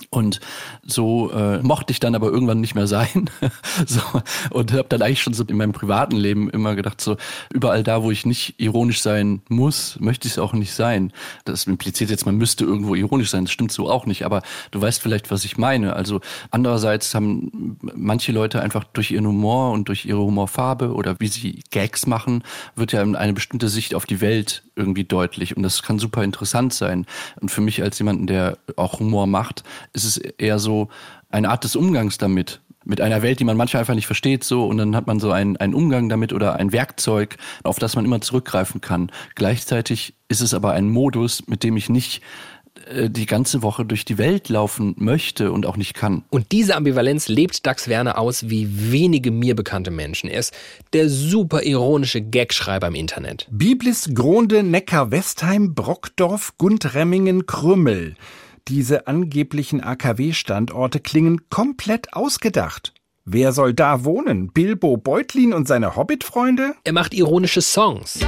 [0.09, 0.39] Und
[0.83, 3.29] so äh, mochte ich dann aber irgendwann nicht mehr sein.
[3.85, 4.01] so,
[4.49, 7.17] und habe dann eigentlich schon so in meinem privaten Leben immer gedacht, so
[7.53, 11.13] überall da, wo ich nicht ironisch sein muss, möchte ich es auch nicht sein.
[11.45, 13.45] Das impliziert jetzt, man müsste irgendwo ironisch sein.
[13.45, 14.25] Das stimmt so auch nicht.
[14.25, 15.95] Aber du weißt vielleicht, was ich meine.
[15.95, 21.27] Also andererseits haben manche Leute einfach durch ihren Humor und durch ihre Humorfarbe oder wie
[21.27, 22.43] sie Gags machen,
[22.75, 25.55] wird ja eine bestimmte Sicht auf die Welt irgendwie deutlich.
[25.55, 27.05] Und das kann super interessant sein.
[27.39, 30.89] Und für mich als jemanden, der auch Humor macht, ist es eher so
[31.29, 32.61] eine Art des Umgangs damit.
[32.85, 35.31] Mit einer Welt, die man manchmal einfach nicht versteht, so, und dann hat man so
[35.31, 39.11] einen, einen Umgang damit oder ein Werkzeug, auf das man immer zurückgreifen kann.
[39.35, 42.21] Gleichzeitig ist es aber ein Modus, mit dem ich nicht
[42.87, 46.23] äh, die ganze Woche durch die Welt laufen möchte und auch nicht kann.
[46.29, 50.29] Und diese Ambivalenz lebt Dax Werner aus wie wenige mir bekannte Menschen.
[50.29, 50.53] Er ist
[50.93, 53.47] der super ironische Gagschreiber im Internet.
[53.51, 58.15] Biblis, Gronde, Neckar, Westheim, Brockdorf, Gundremmingen, Krümmel.
[58.69, 62.93] Diese angeblichen AKW-Standorte klingen komplett ausgedacht.
[63.25, 64.51] Wer soll da wohnen?
[64.51, 66.75] Bilbo Beutlin und seine Hobbit-Freunde?
[66.83, 68.19] Er macht ironische Songs.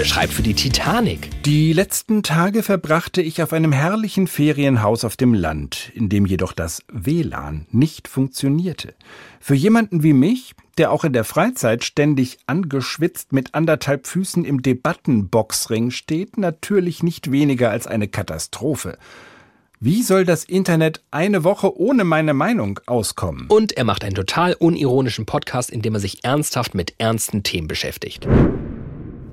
[0.00, 1.28] Er schreibt für die Titanic.
[1.42, 6.54] Die letzten Tage verbrachte ich auf einem herrlichen Ferienhaus auf dem Land, in dem jedoch
[6.54, 8.94] das WLAN nicht funktionierte.
[9.40, 14.62] Für jemanden wie mich, der auch in der Freizeit ständig angeschwitzt mit anderthalb Füßen im
[14.62, 18.96] Debattenboxring steht, natürlich nicht weniger als eine Katastrophe.
[19.80, 23.48] Wie soll das Internet eine Woche ohne meine Meinung auskommen?
[23.48, 27.68] Und er macht einen total unironischen Podcast, in dem er sich ernsthaft mit ernsten Themen
[27.68, 28.26] beschäftigt.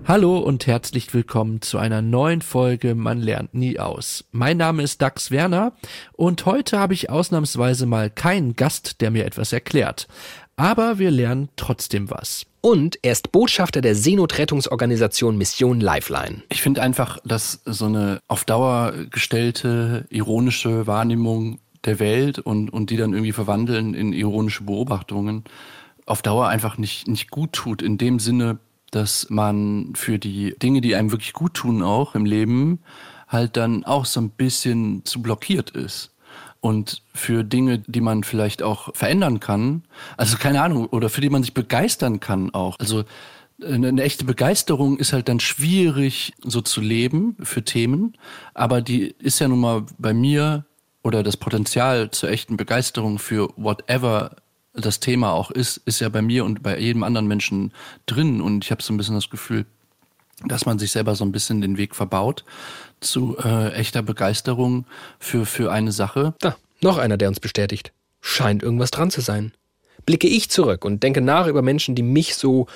[0.07, 4.23] Hallo und herzlich willkommen zu einer neuen Folge Man lernt nie aus.
[4.31, 5.73] Mein Name ist Dax Werner
[6.13, 10.07] und heute habe ich ausnahmsweise mal keinen Gast, der mir etwas erklärt.
[10.55, 12.45] Aber wir lernen trotzdem was.
[12.61, 16.41] Und er ist Botschafter der Seenotrettungsorganisation Mission Lifeline.
[16.47, 22.91] Ich finde einfach, dass so eine auf Dauer gestellte, ironische Wahrnehmung der Welt und, und
[22.91, 25.43] die dann irgendwie verwandeln in ironische Beobachtungen
[26.05, 28.59] auf Dauer einfach nicht, nicht gut tut, in dem Sinne,
[28.91, 32.79] dass man für die Dinge, die einem wirklich gut tun, auch im Leben,
[33.27, 36.13] halt dann auch so ein bisschen zu blockiert ist.
[36.59, 39.83] Und für Dinge, die man vielleicht auch verändern kann,
[40.17, 42.77] also keine Ahnung, oder für die man sich begeistern kann auch.
[42.79, 43.03] Also
[43.63, 48.17] eine, eine echte Begeisterung ist halt dann schwierig so zu leben für Themen,
[48.53, 50.65] aber die ist ja nun mal bei mir
[51.03, 54.35] oder das Potenzial zur echten Begeisterung für whatever
[54.77, 57.73] das Thema auch ist, ist ja bei mir und bei jedem anderen Menschen
[58.05, 58.41] drin.
[58.41, 59.65] Und ich habe so ein bisschen das Gefühl,
[60.45, 62.43] dass man sich selber so ein bisschen den Weg verbaut
[62.99, 64.85] zu äh, echter Begeisterung
[65.19, 66.33] für, für eine Sache.
[66.39, 67.91] Da, noch einer, der uns bestätigt.
[68.21, 69.51] Scheint irgendwas dran zu sein.
[70.05, 72.67] Blicke ich zurück und denke nach über Menschen, die mich so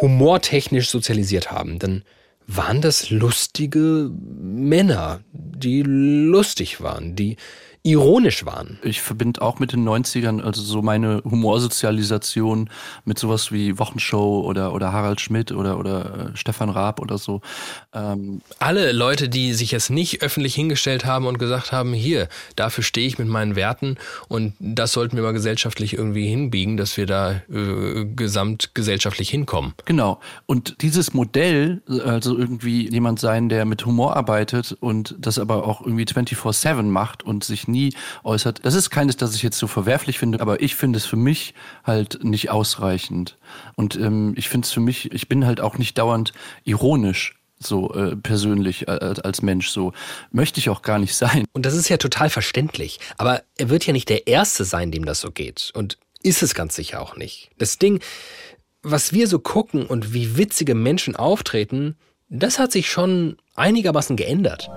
[0.00, 2.04] humortechnisch sozialisiert haben, dann
[2.46, 7.36] waren das lustige Männer, die lustig waren, die
[7.82, 8.78] ironisch waren.
[8.82, 12.68] Ich verbinde auch mit den 90ern, also so meine Humorsozialisation
[13.06, 17.40] mit sowas wie Wochenshow oder, oder Harald Schmidt oder, oder äh, Stefan Raab oder so.
[17.94, 22.84] Ähm Alle Leute, die sich jetzt nicht öffentlich hingestellt haben und gesagt haben, hier, dafür
[22.84, 23.96] stehe ich mit meinen Werten
[24.28, 29.72] und das sollten wir mal gesellschaftlich irgendwie hinbiegen, dass wir da äh, gesamtgesellschaftlich hinkommen.
[29.86, 30.20] Genau.
[30.44, 35.80] Und dieses Modell, also irgendwie jemand sein, der mit Humor arbeitet und das aber auch
[35.80, 38.64] irgendwie 24-7 macht und sich nie äußert.
[38.64, 41.54] Das ist keines, das ich jetzt so verwerflich finde, aber ich finde es für mich
[41.84, 43.36] halt nicht ausreichend.
[43.76, 46.32] Und ähm, ich finde es für mich, ich bin halt auch nicht dauernd
[46.64, 49.92] ironisch so äh, persönlich äh, als Mensch so
[50.32, 51.44] möchte ich auch gar nicht sein.
[51.52, 55.04] Und das ist ja total verständlich, aber er wird ja nicht der erste sein, dem
[55.04, 57.50] das so geht und ist es ganz sicher auch nicht.
[57.58, 58.00] Das Ding,
[58.82, 61.96] was wir so gucken und wie witzige Menschen auftreten,
[62.28, 64.70] das hat sich schon einigermaßen geändert.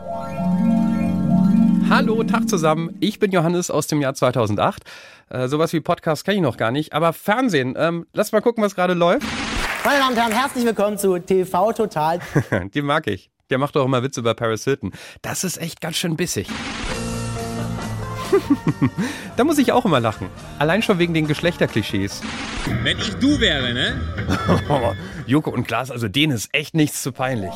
[1.90, 2.96] Hallo, Tag zusammen.
[3.00, 4.84] Ich bin Johannes aus dem Jahr 2008.
[5.30, 6.94] Äh, sowas wie Podcast kenne ich noch gar nicht.
[6.94, 9.28] Aber Fernsehen, ähm, lass mal gucken, was gerade läuft.
[9.86, 12.20] Meine Damen und Herren, herzlich willkommen zu TV Total.
[12.74, 13.30] Die mag ich.
[13.50, 14.92] Der macht doch immer Witze über Paris Hilton.
[15.22, 16.48] Das ist echt ganz schön bissig.
[19.38, 20.28] da muss ich auch immer lachen.
[20.60, 22.22] Allein schon wegen den Geschlechterklischees.
[22.84, 24.00] Wenn ich du wäre, ne?
[25.26, 27.54] Joko und Klaas, also denen ist echt nichts zu peinlich.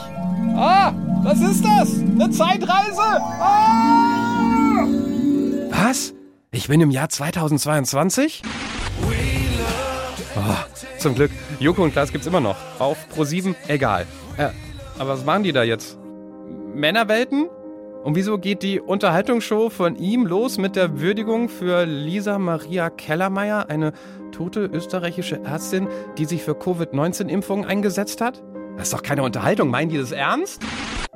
[0.55, 1.99] Ah, was ist das?
[1.99, 3.01] Eine Zeitreise?
[3.01, 4.85] Ah!
[5.71, 6.13] Was?
[6.51, 8.41] Ich bin im Jahr 2022?
[10.35, 10.41] Oh,
[10.97, 11.31] zum Glück.
[11.59, 12.57] Joko und Klaas gibt's immer noch.
[12.79, 14.05] Auf Pro7, egal.
[14.37, 14.49] Äh,
[14.97, 15.97] aber was machen die da jetzt?
[16.73, 17.49] Männerwelten?
[18.07, 23.69] Und wieso geht die Unterhaltungsshow von ihm los mit der Würdigung für Lisa Maria Kellermeier,
[23.69, 23.91] eine
[24.31, 28.41] tote österreichische Ärztin, die sich für Covid-19-Impfungen eingesetzt hat?
[28.77, 30.61] Das ist doch keine Unterhaltung, meinen die das ernst?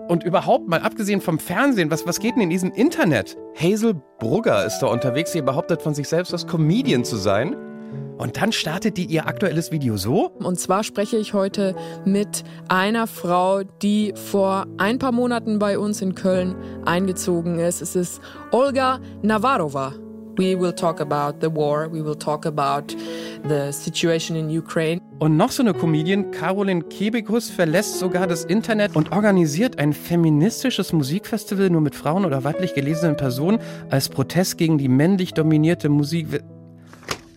[0.10, 3.38] Und überhaupt mal abgesehen vom Fernsehen, was, was geht denn in diesem Internet?
[3.56, 7.56] Hazel Brugger ist da unterwegs, die behauptet von sich selbst, als Comedian zu sein.
[8.22, 10.28] Und dann startet die ihr aktuelles Video so?
[10.44, 16.04] Und zwar spreche ich heute mit einer Frau, die vor ein paar Monaten bei uns
[16.04, 16.56] in Köln
[16.86, 17.82] eingezogen ist.
[17.82, 19.96] Es ist Olga Navarova.
[20.38, 22.96] We will talk about the war, we will talk about
[23.50, 25.02] the situation in Ukraine.
[25.18, 30.94] Und noch so eine Comedian, Caroline Kebekus, verlässt sogar das Internet und organisiert ein feministisches
[30.94, 33.58] Musikfestival nur mit Frauen oder weiblich gelesenen Personen
[33.90, 36.44] als Protest gegen die männlich dominierte Musik.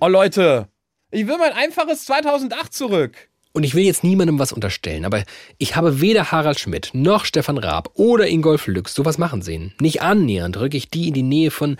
[0.00, 0.68] Oh Leute,
[1.14, 3.28] ich will mein einfaches 2008 zurück.
[3.52, 5.22] Und ich will jetzt niemandem was unterstellen, aber
[5.58, 9.72] ich habe weder Harald Schmidt noch Stefan Raab oder Ingolf Lüx sowas machen sehen.
[9.80, 11.76] Nicht annähernd rücke ich die in die Nähe von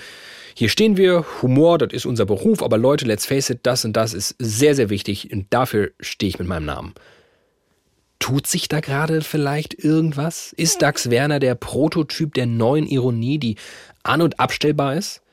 [0.57, 3.94] hier stehen wir, Humor, das ist unser Beruf, aber Leute, let's face it, das und
[3.97, 6.94] das ist sehr, sehr wichtig und dafür stehe ich mit meinem Namen.
[8.20, 10.55] Tut sich da gerade vielleicht irgendwas?
[10.57, 13.57] Ist Dax Werner der Prototyp der neuen Ironie, die
[14.05, 15.24] an- und abstellbar ist?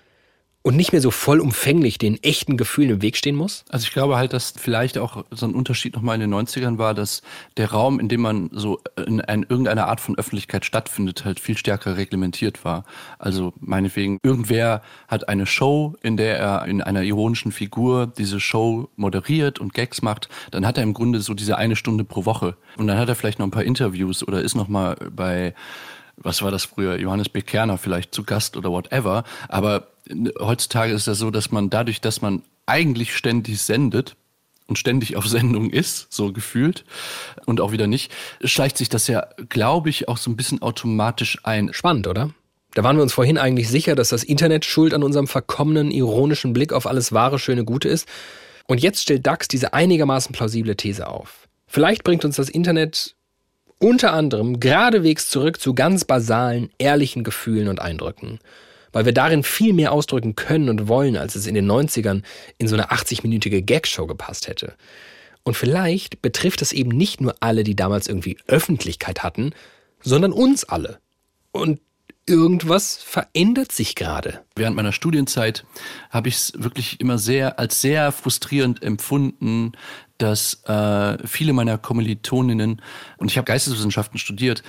[0.63, 3.65] Und nicht mehr so vollumfänglich den echten Gefühlen im Weg stehen muss?
[3.69, 6.93] Also ich glaube halt, dass vielleicht auch so ein Unterschied nochmal in den 90ern war,
[6.93, 7.21] dass
[7.57, 11.57] der Raum, in dem man so in ein, irgendeiner Art von Öffentlichkeit stattfindet, halt viel
[11.57, 12.85] stärker reglementiert war.
[13.17, 18.89] Also meinetwegen, irgendwer hat eine Show, in der er in einer ironischen Figur diese Show
[18.95, 22.55] moderiert und Gags macht, dann hat er im Grunde so diese eine Stunde pro Woche.
[22.77, 25.55] Und dann hat er vielleicht noch ein paar Interviews oder ist nochmal bei
[26.23, 27.41] was war das früher, Johannes B.
[27.41, 29.23] Kerner vielleicht zu Gast oder whatever.
[29.47, 29.87] Aber
[30.39, 34.15] heutzutage ist das so, dass man dadurch, dass man eigentlich ständig sendet
[34.67, 36.85] und ständig auf Sendung ist, so gefühlt
[37.45, 38.11] und auch wieder nicht,
[38.43, 41.73] schleicht sich das ja, glaube ich, auch so ein bisschen automatisch ein.
[41.73, 42.31] Spannend, oder?
[42.73, 46.53] Da waren wir uns vorhin eigentlich sicher, dass das Internet schuld an unserem verkommenen, ironischen
[46.53, 48.07] Blick auf alles wahre, schöne, gute ist.
[48.67, 51.49] Und jetzt stellt DAX diese einigermaßen plausible These auf.
[51.67, 53.15] Vielleicht bringt uns das Internet
[53.77, 58.39] unter anderem geradewegs zurück zu ganz basalen, ehrlichen Gefühlen und Eindrücken.
[58.91, 62.23] Weil wir darin viel mehr ausdrücken können und wollen, als es in den 90ern
[62.57, 64.75] in so eine 80-minütige Gagshow gepasst hätte.
[65.43, 69.51] Und vielleicht betrifft es eben nicht nur alle, die damals irgendwie Öffentlichkeit hatten,
[70.01, 70.99] sondern uns alle.
[71.51, 71.79] Und
[72.27, 74.41] irgendwas verändert sich gerade.
[74.55, 75.65] Während meiner Studienzeit
[76.11, 79.71] habe ich es wirklich immer sehr als sehr frustrierend empfunden,
[80.19, 82.81] dass äh, viele meiner Kommilitoninnen,
[83.17, 84.61] und ich habe Geisteswissenschaften studiert,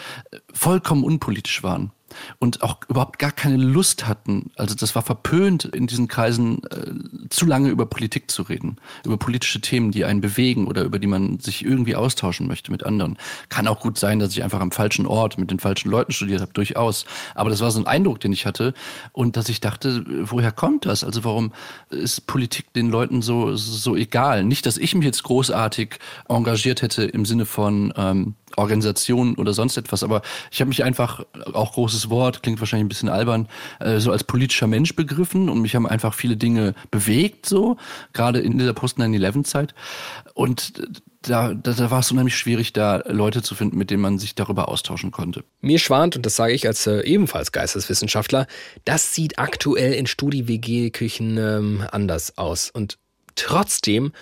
[0.52, 1.92] vollkommen unpolitisch waren
[2.38, 4.50] und auch überhaupt gar keine Lust hatten.
[4.56, 9.16] Also das war verpönt in diesen Kreisen äh, zu lange über Politik zu reden, über
[9.16, 13.18] politische Themen, die einen bewegen oder über die man sich irgendwie austauschen möchte mit anderen.
[13.48, 16.40] Kann auch gut sein, dass ich einfach am falschen Ort mit den falschen Leuten studiert
[16.40, 17.04] habe, durchaus.
[17.34, 18.74] Aber das war so ein Eindruck, den ich hatte
[19.12, 21.04] und dass ich dachte, woher kommt das?
[21.04, 21.52] Also warum
[21.90, 24.44] ist Politik den Leuten so so egal?
[24.44, 25.98] Nicht, dass ich mich jetzt großartig
[26.28, 31.24] engagiert hätte im Sinne von ähm, Organisation oder sonst etwas, aber ich habe mich einfach,
[31.52, 33.48] auch großes Wort, klingt wahrscheinlich ein bisschen albern,
[33.80, 37.76] äh, so als politischer Mensch begriffen und mich haben einfach viele Dinge bewegt, so,
[38.12, 39.74] gerade in dieser Post-9-11-Zeit.
[40.34, 40.82] Und
[41.22, 44.34] da, da, da war es unheimlich schwierig, da Leute zu finden, mit denen man sich
[44.34, 45.44] darüber austauschen konnte.
[45.60, 48.46] Mir schwant, und das sage ich als äh, ebenfalls Geisteswissenschaftler,
[48.84, 52.70] das sieht aktuell in Studi-WG-Küchen ähm, anders aus.
[52.70, 52.98] Und
[53.34, 54.12] trotzdem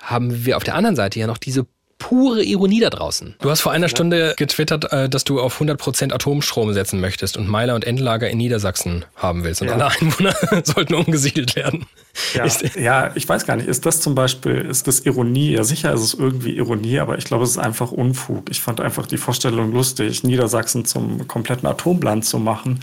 [0.00, 1.66] haben wir auf der anderen Seite ja noch diese
[1.98, 3.34] pure Ironie da draußen.
[3.40, 7.48] Du hast vor einer Stunde getwittert, äh, dass du auf 100% Atomstrom setzen möchtest und
[7.48, 9.74] Meiler und Endlager in Niedersachsen haben willst und ja.
[9.74, 10.34] alle Einwohner
[10.64, 11.86] sollten umgesiedelt werden.
[12.34, 15.52] Ja, ja, ich weiß gar nicht, ist das zum Beispiel, ist das Ironie?
[15.52, 18.50] Ja, sicher ist es irgendwie Ironie, aber ich glaube, es ist einfach Unfug.
[18.50, 22.80] Ich fand einfach die Vorstellung lustig, Niedersachsen zum kompletten Atomland zu machen.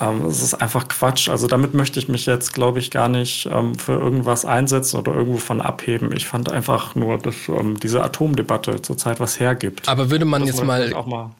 [0.00, 1.28] Ähm, es ist einfach Quatsch.
[1.28, 5.14] Also damit möchte ich mich jetzt, glaube ich, gar nicht ähm, für irgendwas einsetzen oder
[5.14, 6.10] irgendwo von abheben.
[6.16, 9.88] Ich fand einfach nur, dass ähm, diese Atomdebatte zurzeit was hergibt.
[9.88, 11.30] Aber würde man das jetzt mal, mal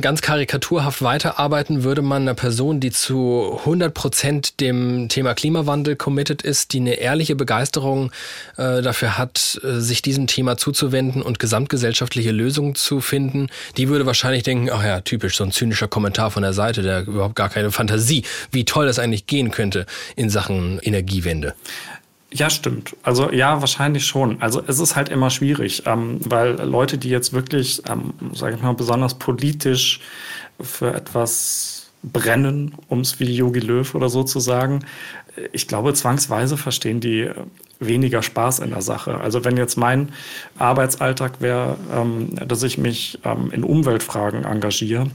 [0.00, 6.42] ganz karikaturhaft weiterarbeiten, würde man einer Person, die zu 100 Prozent dem Thema Klimawandel committed
[6.42, 8.10] ist, die eine ehrliche Begeisterung
[8.56, 14.04] äh, dafür hat, äh, sich diesem Thema zuzuwenden und gesamtgesellschaftliche Lösungen zu finden, die würde
[14.04, 17.48] wahrscheinlich denken, ach ja, typisch, so ein zynischer Kommentar von der Seite, der überhaupt gar
[17.48, 21.54] keine Fantasie Sie, wie toll das eigentlich gehen könnte in Sachen Energiewende.
[22.32, 22.96] Ja, stimmt.
[23.02, 24.40] Also ja, wahrscheinlich schon.
[24.40, 28.62] Also es ist halt immer schwierig, ähm, weil Leute, die jetzt wirklich, ähm, sage ich
[28.62, 30.00] mal, besonders politisch
[30.60, 34.84] für etwas brennen, um es wie Yogi Löw oder so zu sagen,
[35.52, 37.30] ich glaube, zwangsweise verstehen die
[37.78, 39.18] weniger Spaß in der Sache.
[39.18, 40.10] Also wenn jetzt mein
[40.58, 45.06] Arbeitsalltag wäre, ähm, dass ich mich ähm, in Umweltfragen engagiere,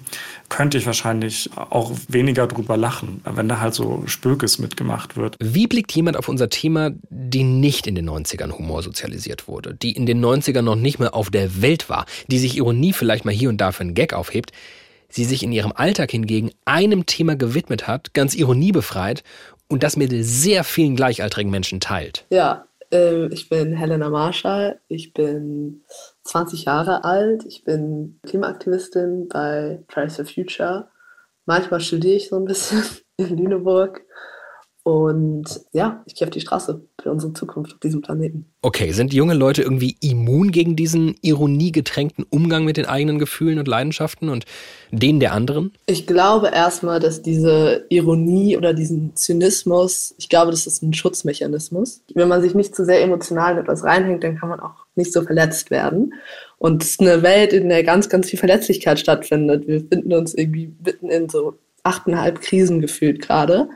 [0.50, 5.36] könnte ich wahrscheinlich auch weniger drüber lachen, wenn da halt so Spökes mitgemacht wird.
[5.40, 9.92] Wie blickt jemand auf unser Thema, die nicht in den 90ern Humor sozialisiert wurde, die
[9.92, 13.34] in den 90ern noch nicht mehr auf der Welt war, die sich Ironie vielleicht mal
[13.34, 14.52] hier und da für einen Gag aufhebt,
[15.10, 19.24] sie sich in ihrem Alltag hingegen einem Thema gewidmet hat, ganz ironiebefreit
[19.68, 22.26] und das mit sehr vielen gleichaltrigen Menschen teilt.
[22.30, 25.82] Ja, äh, ich bin Helena Marshall, ich bin
[26.26, 30.90] 20 Jahre alt, ich bin Klimaaktivistin bei Fridays for Future.
[31.46, 32.84] Manchmal studiere ich so ein bisschen
[33.18, 34.02] in Lüneburg
[34.86, 38.46] und ja, ich gehe auf die Straße für unsere Zukunft auf diesem Planeten.
[38.62, 43.68] Okay, sind junge Leute irgendwie immun gegen diesen ironiegetränkten Umgang mit den eigenen Gefühlen und
[43.68, 44.46] Leidenschaften und
[44.92, 45.72] denen der anderen?
[45.88, 52.04] Ich glaube erstmal, dass diese Ironie oder diesen Zynismus, ich glaube, das ist ein Schutzmechanismus.
[52.14, 55.12] Wenn man sich nicht zu sehr emotional in etwas reinhängt, dann kann man auch nicht
[55.12, 56.14] so verletzt werden.
[56.60, 59.68] Und es ist eine Welt, in der ganz, ganz viel Verletzlichkeit stattfindet.
[59.68, 63.68] Wir finden uns irgendwie mitten in so achteinhalb Krisen gefühlt gerade.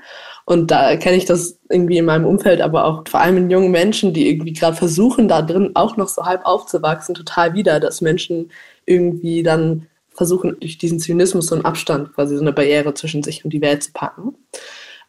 [0.50, 3.70] Und da kenne ich das irgendwie in meinem Umfeld, aber auch vor allem in jungen
[3.70, 8.02] Menschen, die irgendwie gerade versuchen, da drin auch noch so halb aufzuwachsen, total wieder, dass
[8.02, 8.50] Menschen
[8.88, 13.46] irgendwie dann versuchen, durch diesen Zynismus so einen Abstand, quasi so eine Barriere zwischen sich
[13.46, 14.34] und die Welt zu packen.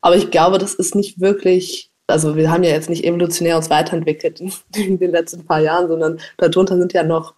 [0.02, 3.70] Aber ich glaube, das ist nicht wirklich, also wir haben ja jetzt nicht evolutionär uns
[3.70, 4.42] weiterentwickelt
[4.76, 7.32] in den letzten paar Jahren, sondern darunter sind ja noch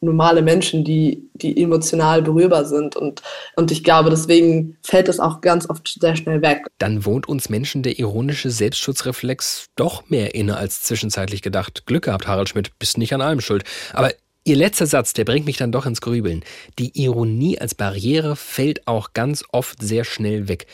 [0.00, 2.96] normale Menschen, die, die emotional berührbar sind.
[2.96, 3.22] Und,
[3.56, 6.66] und ich glaube, deswegen fällt das auch ganz oft sehr schnell weg.
[6.78, 11.86] Dann wohnt uns Menschen der ironische Selbstschutzreflex doch mehr inne als zwischenzeitlich gedacht.
[11.86, 13.64] Glück gehabt, Harald Schmidt, bist nicht an allem schuld.
[13.92, 14.10] Aber
[14.44, 16.44] Ihr letzter Satz, der bringt mich dann doch ins Grübeln.
[16.76, 20.66] Die Ironie als Barriere fällt auch ganz oft sehr schnell weg.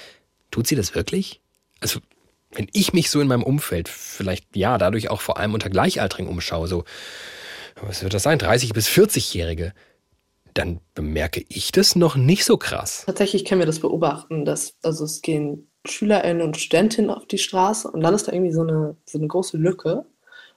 [0.51, 1.43] Tut sie das wirklich?
[1.81, 2.01] Also,
[2.53, 6.31] wenn ich mich so in meinem Umfeld, vielleicht ja, dadurch auch vor allem unter Gleichaltrigen
[6.31, 6.85] umschaue, so
[7.83, 9.73] was wird das sein, 30- bis 40-Jährige,
[10.55, 13.05] dann bemerke ich das noch nicht so krass.
[13.07, 17.89] Tatsächlich können wir das beobachten, dass also es gehen SchülerInnen und Studentinnen auf die Straße
[17.91, 20.05] und dann ist da irgendwie so eine, so eine große Lücke.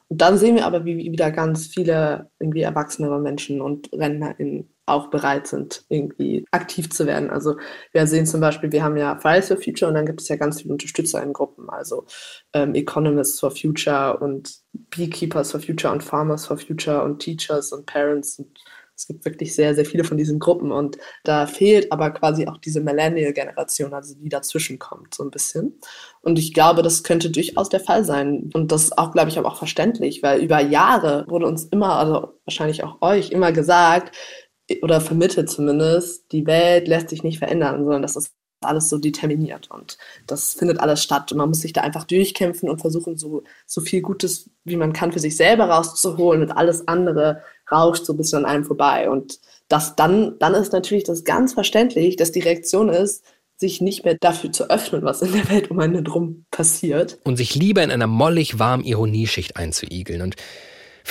[0.07, 5.09] Und dann sehen wir aber, wie wieder ganz viele irgendwie erwachsenere Menschen und RentnerInnen auch
[5.09, 7.29] bereit sind, irgendwie aktiv zu werden.
[7.29, 7.57] Also
[7.91, 10.35] wir sehen zum Beispiel, wir haben ja Fridays for Future und dann gibt es ja
[10.35, 12.05] ganz viele Unterstützer in Gruppen, also
[12.53, 17.85] ähm, Economists for Future und Beekeepers for Future und Farmers for Future und Teachers und
[17.85, 18.57] Parents und
[19.01, 22.57] es gibt wirklich sehr, sehr viele von diesen Gruppen und da fehlt aber quasi auch
[22.57, 25.79] diese Millennial-Generation, also die dazwischen kommt, so ein bisschen.
[26.21, 28.51] Und ich glaube, das könnte durchaus der Fall sein.
[28.53, 31.95] Und das ist auch, glaube ich, aber auch verständlich, weil über Jahre wurde uns immer,
[31.95, 34.15] also wahrscheinlich auch euch, immer gesagt,
[34.81, 38.31] oder vermittelt zumindest, die Welt lässt sich nicht verändern, sondern das ist
[38.63, 39.97] alles so determiniert und
[40.27, 41.31] das findet alles statt.
[41.31, 44.93] Und man muss sich da einfach durchkämpfen und versuchen, so, so viel Gutes wie man
[44.93, 47.41] kann für sich selber rauszuholen und alles andere
[47.71, 49.09] rauscht so ein bisschen an einem vorbei.
[49.09, 53.23] Und das dann, dann ist natürlich das ganz verständlich, dass die Reaktion ist,
[53.57, 57.19] sich nicht mehr dafür zu öffnen, was in der Welt um einen drum passiert.
[57.23, 60.21] Und sich lieber in einer mollig warmen Ironieschicht einzuigeln.
[60.21, 60.35] Und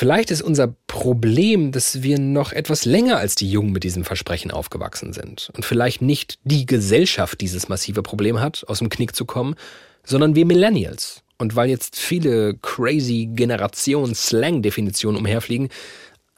[0.01, 4.51] Vielleicht ist unser Problem, dass wir noch etwas länger als die Jungen mit diesem Versprechen
[4.51, 9.27] aufgewachsen sind und vielleicht nicht die Gesellschaft dieses massive Problem hat, aus dem Knick zu
[9.27, 9.57] kommen,
[10.03, 11.21] sondern wir Millennials.
[11.37, 15.69] Und weil jetzt viele crazy Generation-Slang-Definitionen umherfliegen,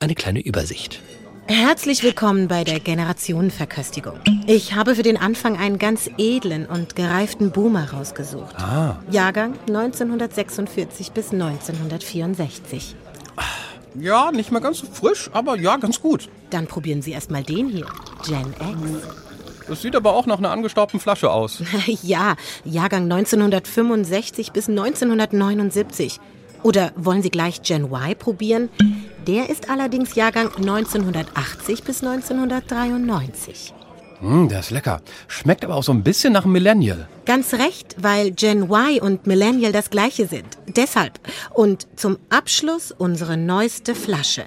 [0.01, 1.01] eine kleine Übersicht.
[1.47, 4.19] Herzlich willkommen bei der Generationenverköstigung.
[4.49, 8.57] Ich habe für den Anfang einen ganz edlen und gereiften Boomer rausgesucht.
[8.57, 9.01] Ah.
[9.09, 12.97] Jahrgang 1946 bis 1964.
[13.95, 16.29] Ja, nicht mehr ganz so frisch, aber ja, ganz gut.
[16.51, 17.87] Dann probieren Sie erstmal den hier.
[18.27, 19.07] Gen X.
[19.69, 21.63] Das sieht aber auch nach einer angestaubten Flasche aus.
[22.03, 26.21] ja, Jahrgang 1965 bis 1979.
[26.63, 28.71] Oder wollen Sie gleich Gen Y probieren?
[29.27, 33.75] Der ist allerdings Jahrgang 1980 bis 1993.
[34.23, 35.03] Mm, der ist lecker.
[35.27, 37.09] Schmeckt aber auch so ein bisschen nach Millennial.
[37.27, 40.47] Ganz recht, weil Gen Y und Millennial das gleiche sind.
[40.69, 41.19] Deshalb.
[41.51, 44.45] Und zum Abschluss unsere neueste Flasche.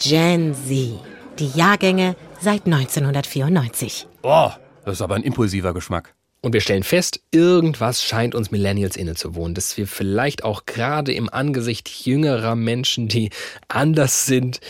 [0.00, 1.00] Gen Z.
[1.40, 4.06] Die Jahrgänge seit 1994.
[4.22, 4.50] Oh,
[4.84, 6.14] das ist aber ein impulsiver Geschmack.
[6.40, 11.28] Und wir stellen fest, irgendwas scheint uns Millennials innezuwohnen, dass wir vielleicht auch gerade im
[11.28, 13.30] Angesicht jüngerer Menschen, die
[13.66, 14.60] anders sind,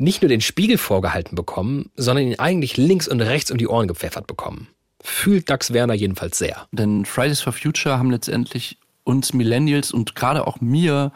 [0.00, 3.88] nicht nur den Spiegel vorgehalten bekommen, sondern ihn eigentlich links und rechts um die Ohren
[3.88, 4.68] gepfeffert bekommen.
[5.02, 6.66] Fühlt Dax Werner jedenfalls sehr.
[6.72, 11.12] Denn Fridays for Future haben letztendlich uns Millennials und gerade auch mir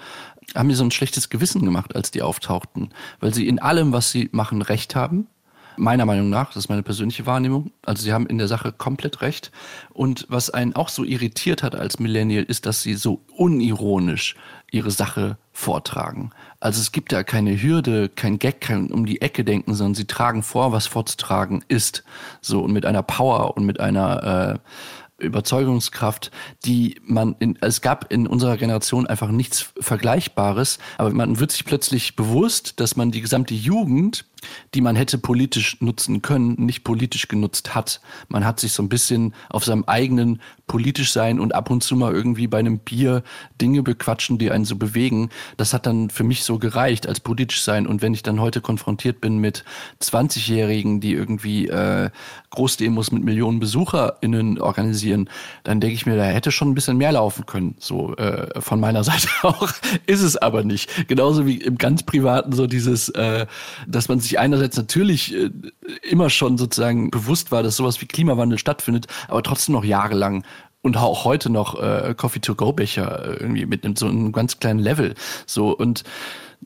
[0.55, 4.11] haben mir so ein schlechtes Gewissen gemacht, als die auftauchten, weil sie in allem, was
[4.11, 5.29] sie machen, recht haben
[5.77, 7.71] Meiner Meinung nach, das ist meine persönliche Wahrnehmung.
[7.85, 9.51] Also sie haben in der Sache komplett recht.
[9.93, 14.37] Und was einen auch so irritiert hat als Millennial, ist, dass sie so unironisch
[14.71, 16.31] ihre Sache vortragen.
[16.61, 20.07] Also es gibt da keine Hürde, kein Gag, kein um die Ecke denken, sondern sie
[20.07, 22.05] tragen vor, was vorzutragen ist.
[22.41, 24.59] So und mit einer Power und mit einer äh,
[25.19, 26.31] Überzeugungskraft,
[26.65, 31.65] die man in, es gab in unserer Generation einfach nichts Vergleichbares, aber man wird sich
[31.65, 34.25] plötzlich bewusst, dass man die gesamte Jugend,
[34.75, 38.01] die man hätte politisch nutzen können, nicht politisch genutzt hat.
[38.29, 41.95] Man hat sich so ein bisschen auf seinem eigenen politisch sein und ab und zu
[41.95, 43.23] mal irgendwie bei einem Bier
[43.61, 45.29] Dinge bequatschen, die einen so bewegen.
[45.57, 47.87] Das hat dann für mich so gereicht als politisch sein.
[47.87, 49.65] Und wenn ich dann heute konfrontiert bin mit
[50.01, 52.11] 20-Jährigen, die irgendwie äh,
[52.51, 55.29] Großdemos mit Millionen BesucherInnen organisieren,
[55.65, 57.77] dann denke ich mir, da hätte schon ein bisschen mehr laufen können.
[57.79, 59.71] So äh, von meiner Seite auch.
[60.07, 61.09] Ist es aber nicht.
[61.09, 63.47] Genauso wie im ganz Privaten so dieses, äh,
[63.87, 65.51] dass man sich einerseits natürlich äh,
[66.03, 70.45] immer schon sozusagen bewusst war, dass sowas wie Klimawandel stattfindet, aber trotzdem noch jahrelang
[70.83, 75.15] und auch heute noch äh, Coffee-to-go-Becher äh, irgendwie mit so einem ganz kleinen Level.
[75.47, 76.05] So und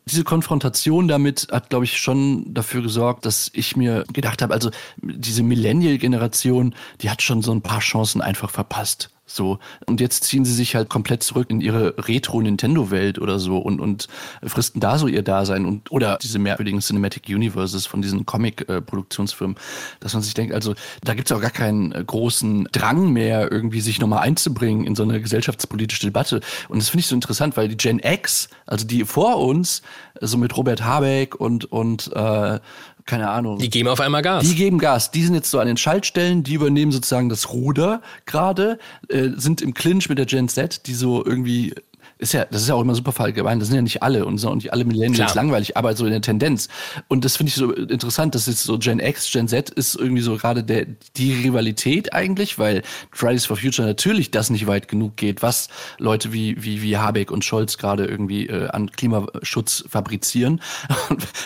[0.05, 4.71] diese Konfrontation damit hat, glaube ich, schon dafür gesorgt, dass ich mir gedacht habe, also
[5.03, 9.11] diese Millennial-Generation, die hat schon so ein paar Chancen einfach verpasst.
[9.29, 9.59] So.
[9.87, 14.09] Und jetzt ziehen sie sich halt komplett zurück in ihre Retro-Nintendo-Welt oder so und, und
[14.43, 19.57] fristen da so ihr Dasein und, oder diese merkwürdigen Cinematic Universes von diesen Comic-Produktionsfirmen,
[20.01, 20.75] dass man sich denkt, also
[21.05, 25.03] da gibt's auch gar keinen äh, großen Drang mehr, irgendwie sich nochmal einzubringen in so
[25.03, 26.41] eine gesellschaftspolitische Debatte.
[26.69, 29.83] Und das finde ich so interessant, weil die Gen X, also die vor uns,
[30.21, 32.61] so mit Robert Habeck und, und äh,
[33.09, 33.59] keine Ahnung.
[33.59, 34.47] Die geben auf einmal Gas.
[34.47, 35.11] Die geben Gas.
[35.11, 38.79] Die sind jetzt so an den Schaltstellen, die übernehmen sozusagen das Ruder gerade,
[39.09, 41.75] äh, sind im Clinch mit der Gen Z, die so irgendwie
[42.19, 43.63] ist ja, das ist ja auch immer super verallgemeinert.
[43.63, 46.11] Das sind ja nicht alle und so und nicht alle Millennials langweilig, aber so in
[46.11, 46.69] der Tendenz.
[47.07, 50.23] Und das finde ich so interessant, dass jetzt so Gen X, Gen Z ist irgendwie
[50.23, 55.17] so gerade der, die Rivalität eigentlich, weil Fridays for Future natürlich das nicht weit genug
[55.17, 60.61] geht, was Leute wie, wie, wie Habeck und Scholz gerade irgendwie äh, an Klimaschutz fabrizieren.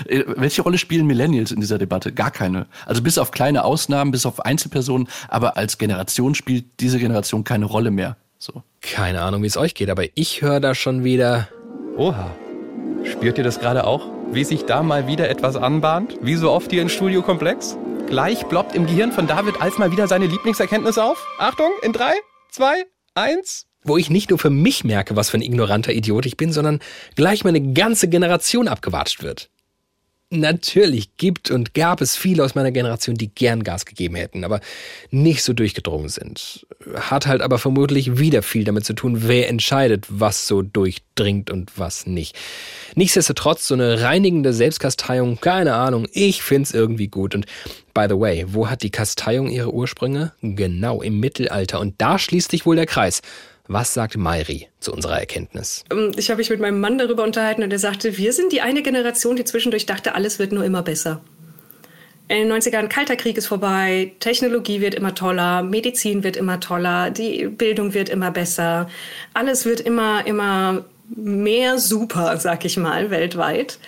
[0.07, 2.13] Äh, welche Rolle spielen Millennials in dieser Debatte?
[2.13, 2.67] Gar keine.
[2.87, 7.67] Also bis auf kleine Ausnahmen, bis auf Einzelpersonen, aber als Generation spielt diese Generation keine
[7.67, 8.17] Rolle mehr.
[8.43, 8.65] So.
[8.81, 11.49] Keine Ahnung, wie es euch geht, aber ich höre da schon wieder.
[11.97, 12.35] Oha.
[13.05, 14.11] Spürt ihr das gerade auch?
[14.35, 16.17] wie sich da mal wieder etwas anbahnt?
[16.23, 17.77] Wie so oft hier in Studiokomplex?
[18.07, 21.27] Gleich ploppt im Gehirn von David Alf mal wieder seine Lieblingserkenntnis auf.
[21.39, 22.13] Achtung, in drei,
[22.51, 22.85] zwei,
[23.15, 23.67] eins.
[23.85, 26.81] Wo ich nicht nur für mich merke, was für ein ignoranter Idiot ich bin, sondern
[27.17, 29.51] gleich meine ganze Generation abgewatscht wird.
[30.35, 34.61] Natürlich gibt und gab es viele aus meiner Generation, die gern Gas gegeben hätten, aber
[35.11, 36.67] nicht so durchgedrungen sind.
[36.97, 41.79] Hat halt aber vermutlich wieder viel damit zu tun, wer entscheidet, was so durchdringt und
[41.79, 42.35] was nicht.
[42.95, 47.35] Nichtsdestotrotz, so eine reinigende Selbstkasteiung, keine Ahnung, ich find's irgendwie gut.
[47.35, 47.45] Und
[47.93, 50.33] by the way, wo hat die Kasteiung ihre Ursprünge?
[50.41, 51.79] Genau, im Mittelalter.
[51.79, 53.21] Und da schließt sich wohl der Kreis.
[53.73, 55.85] Was sagt Mayri zu unserer Erkenntnis?
[55.91, 58.61] Ähm, ich habe mich mit meinem Mann darüber unterhalten und er sagte, wir sind die
[58.61, 61.23] eine Generation, die zwischendurch dachte, alles wird nur immer besser.
[62.29, 67.11] In den 90ern, Kalter Krieg ist vorbei, Technologie wird immer toller, Medizin wird immer toller,
[67.11, 68.91] die Bildung wird immer besser,
[69.33, 73.79] alles wird immer, immer mehr super, sag ich mal, weltweit.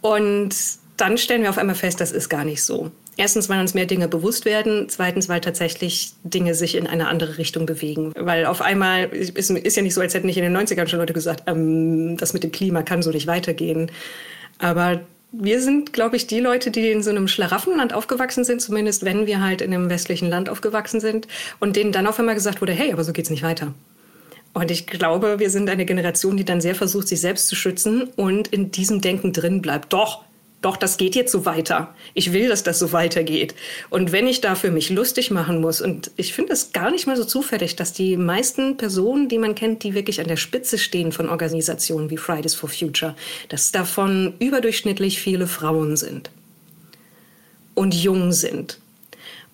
[0.00, 0.54] Und
[0.96, 2.90] dann stellen wir auf einmal fest, das ist gar nicht so.
[3.18, 4.88] Erstens, weil uns mehr Dinge bewusst werden.
[4.88, 8.12] Zweitens, weil tatsächlich Dinge sich in eine andere Richtung bewegen.
[8.16, 11.00] Weil auf einmal ist, ist ja nicht so, als hätten nicht in den 90ern schon
[11.00, 13.90] Leute gesagt, ähm, das mit dem Klima kann so nicht weitergehen.
[14.58, 15.00] Aber
[15.32, 19.26] wir sind, glaube ich, die Leute, die in so einem Schlaraffenland aufgewachsen sind, zumindest wenn
[19.26, 21.26] wir halt in einem westlichen Land aufgewachsen sind
[21.58, 23.74] und denen dann auf einmal gesagt wurde, hey, aber so geht's nicht weiter.
[24.54, 28.10] Und ich glaube, wir sind eine Generation, die dann sehr versucht, sich selbst zu schützen
[28.14, 29.92] und in diesem Denken drin bleibt.
[29.92, 30.22] Doch,
[30.60, 31.94] doch, das geht jetzt so weiter.
[32.14, 33.54] Ich will, dass das so weitergeht.
[33.90, 37.16] Und wenn ich dafür mich lustig machen muss, und ich finde es gar nicht mal
[37.16, 41.12] so zufällig, dass die meisten Personen, die man kennt, die wirklich an der Spitze stehen
[41.12, 43.14] von Organisationen wie Fridays for Future,
[43.48, 46.30] dass davon überdurchschnittlich viele Frauen sind
[47.74, 48.80] und jung sind.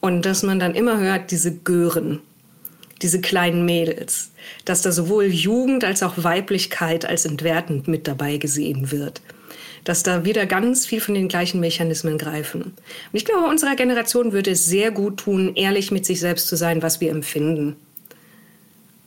[0.00, 2.20] Und dass man dann immer hört, diese Gören,
[3.02, 4.30] diese kleinen Mädels,
[4.64, 9.20] dass da sowohl Jugend als auch Weiblichkeit als entwertend mit dabei gesehen wird
[9.84, 12.62] dass da wieder ganz viel von den gleichen Mechanismen greifen.
[12.62, 12.74] Und
[13.12, 16.82] ich glaube, unserer Generation würde es sehr gut tun, ehrlich mit sich selbst zu sein,
[16.82, 17.76] was wir empfinden.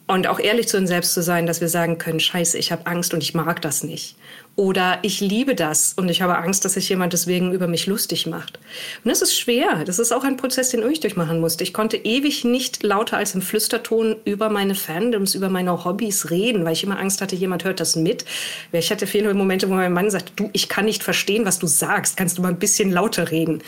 [0.07, 2.85] Und auch ehrlich zu uns selbst zu sein, dass wir sagen können, scheiße, ich habe
[2.85, 4.15] Angst und ich mag das nicht.
[4.57, 8.25] Oder ich liebe das und ich habe Angst, dass sich jemand deswegen über mich lustig
[8.25, 8.57] macht.
[9.03, 9.85] Und das ist schwer.
[9.85, 11.63] Das ist auch ein Prozess, den ich durchmachen musste.
[11.63, 16.65] Ich konnte ewig nicht lauter als im Flüsterton über meine Fandoms, über meine Hobbys reden,
[16.65, 18.25] weil ich immer Angst hatte, jemand hört das mit.
[18.71, 21.67] Ich hatte viele Momente, wo mein Mann sagt, du, ich kann nicht verstehen, was du
[21.67, 22.17] sagst.
[22.17, 23.61] Kannst du mal ein bisschen lauter reden?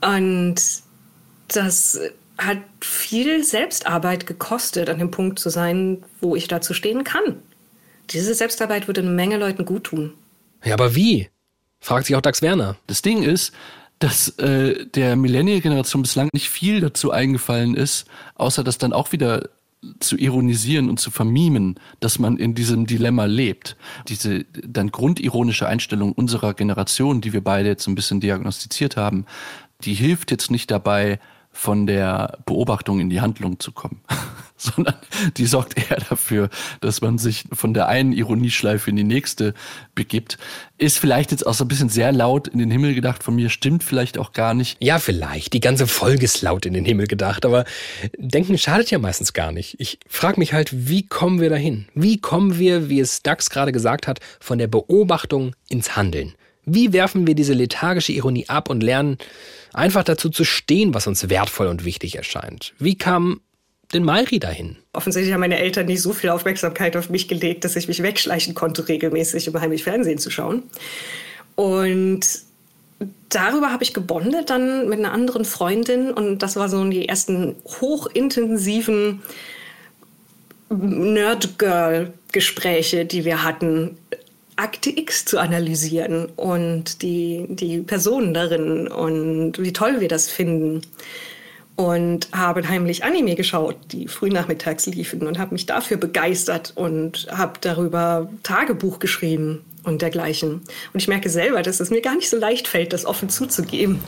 [0.00, 0.62] Und
[1.48, 2.00] das
[2.38, 7.42] hat viel Selbstarbeit gekostet, an dem Punkt zu sein, wo ich dazu stehen kann.
[8.10, 10.12] Diese Selbstarbeit würde eine Menge Leuten gut tun.
[10.64, 11.28] Ja, aber wie?
[11.80, 12.76] Fragt sich auch Dax Werner.
[12.86, 13.52] Das Ding ist,
[13.98, 19.48] dass äh, der Millennial-Generation bislang nicht viel dazu eingefallen ist, außer das dann auch wieder
[20.00, 23.76] zu ironisieren und zu vermimen, dass man in diesem Dilemma lebt.
[24.08, 29.26] Diese dann grundironische Einstellung unserer Generation, die wir beide jetzt ein bisschen diagnostiziert haben,
[29.82, 31.18] die hilft jetzt nicht dabei,
[31.54, 34.00] von der Beobachtung in die Handlung zu kommen,
[34.56, 34.94] sondern
[35.36, 36.48] die sorgt eher dafür,
[36.80, 39.52] dass man sich von der einen Ironieschleife in die nächste
[39.94, 40.38] begibt.
[40.78, 43.50] Ist vielleicht jetzt auch so ein bisschen sehr laut in den Himmel gedacht von mir,
[43.50, 44.76] stimmt vielleicht auch gar nicht.
[44.80, 45.52] Ja, vielleicht.
[45.52, 47.64] Die ganze Folge ist laut in den Himmel gedacht, aber
[48.16, 49.76] denken schadet ja meistens gar nicht.
[49.80, 51.86] Ich frage mich halt, wie kommen wir dahin?
[51.94, 56.34] Wie kommen wir, wie es Dax gerade gesagt hat, von der Beobachtung ins Handeln?
[56.64, 59.18] Wie werfen wir diese lethargische Ironie ab und lernen
[59.72, 62.72] einfach dazu zu stehen, was uns wertvoll und wichtig erscheint?
[62.78, 63.40] Wie kam
[63.94, 64.76] denn Mayri dahin?
[64.92, 68.54] Offensichtlich haben meine Eltern nicht so viel Aufmerksamkeit auf mich gelegt, dass ich mich wegschleichen
[68.54, 70.62] konnte, regelmäßig um heimlich Fernsehen zu schauen.
[71.54, 72.26] Und
[73.28, 77.54] darüber habe ich gebondet dann mit einer anderen Freundin und das war so die ersten
[77.80, 79.22] hochintensiven
[80.70, 83.96] Nerd-Girl-Gespräche, die wir hatten
[84.56, 90.82] Akte X zu analysieren und die, die Personen darin und wie toll wir das finden.
[91.76, 97.54] Und habe heimlich Anime geschaut, die frühnachmittags liefen und habe mich dafür begeistert und habe
[97.60, 100.62] darüber Tagebuch geschrieben und dergleichen.
[100.92, 104.00] Und ich merke selber, dass es mir gar nicht so leicht fällt, das offen zuzugeben,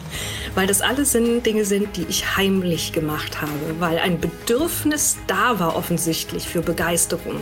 [0.54, 3.50] weil das alles sind Dinge sind, die ich heimlich gemacht habe,
[3.80, 7.40] weil ein Bedürfnis da war offensichtlich für Begeisterung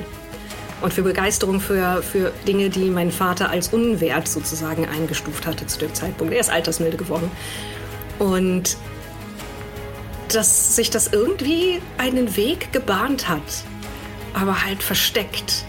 [0.81, 5.79] und für Begeisterung für, für Dinge, die mein Vater als unwert sozusagen eingestuft hatte zu
[5.79, 6.35] dem Zeitpunkt.
[6.35, 7.31] Er ist altersmilde geworden.
[8.19, 8.77] Und
[10.29, 13.43] dass sich das irgendwie einen Weg gebahnt hat,
[14.33, 15.65] aber halt versteckt.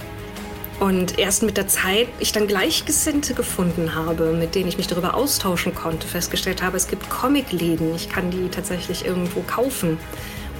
[0.79, 5.13] Und erst mit der Zeit ich dann Gleichgesinnte gefunden habe, mit denen ich mich darüber
[5.13, 9.97] austauschen konnte, festgestellt habe, es gibt Comicläden, ich kann die tatsächlich irgendwo kaufen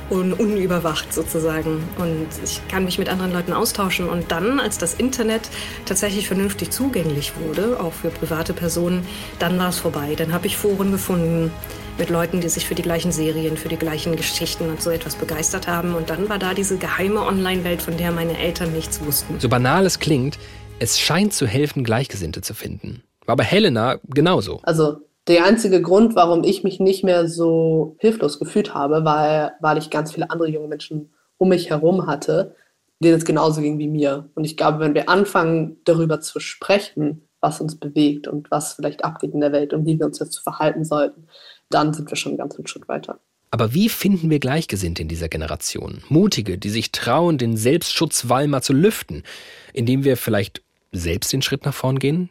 [0.10, 1.84] und unüberwacht sozusagen.
[1.98, 4.08] Und ich kann mich mit anderen Leuten austauschen.
[4.08, 5.50] Und dann, als das Internet
[5.86, 9.06] tatsächlich vernünftig zugänglich wurde, auch für private Personen,
[9.40, 10.16] dann war es vorbei.
[10.16, 11.52] Dann habe ich Foren gefunden
[11.98, 15.16] mit Leuten, die sich für die gleichen Serien, für die gleichen Geschichten und so etwas
[15.16, 15.96] begeistert haben.
[15.96, 19.40] Und dann war da diese geheime Online-Welt, von der meine Eltern nichts wussten.
[19.40, 20.38] So banal es klingt,
[20.80, 23.04] es scheint zu helfen, Gleichgesinnte zu finden.
[23.26, 24.60] War bei Helena genauso.
[24.64, 29.78] Also der einzige Grund, warum ich mich nicht mehr so hilflos gefühlt habe, war, weil
[29.78, 32.56] ich ganz viele andere junge Menschen um mich herum hatte,
[33.00, 34.30] denen es genauso ging wie mir.
[34.36, 39.04] Und ich glaube, wenn wir anfangen, darüber zu sprechen, was uns bewegt und was vielleicht
[39.04, 41.28] abgeht in der Welt und wie wir uns jetzt verhalten sollten,
[41.70, 43.20] dann sind wir schon einen ganzen Schritt weiter.
[43.52, 46.04] Aber wie finden wir Gleichgesinnte in dieser Generation?
[46.10, 49.24] Mutige, die sich trauen, den Selbstschutzwall mal zu lüften,
[49.72, 50.62] indem wir vielleicht
[50.92, 52.30] selbst den Schritt nach vorn gehen?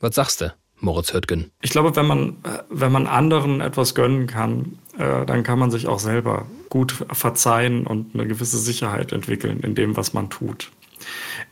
[0.00, 0.54] Was sagst du?
[0.78, 1.50] Moritz Höttgen.
[1.60, 2.36] Ich glaube, wenn man,
[2.70, 7.86] wenn man anderen etwas gönnen kann, äh, dann kann man sich auch selber gut verzeihen
[7.86, 10.70] und eine gewisse Sicherheit entwickeln in dem, was man tut.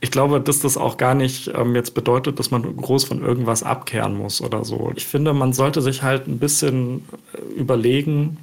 [0.01, 3.63] Ich glaube, dass das auch gar nicht ähm, jetzt bedeutet, dass man groß von irgendwas
[3.63, 4.93] abkehren muss oder so.
[4.97, 8.39] Ich finde, man sollte sich halt ein bisschen äh, überlegen,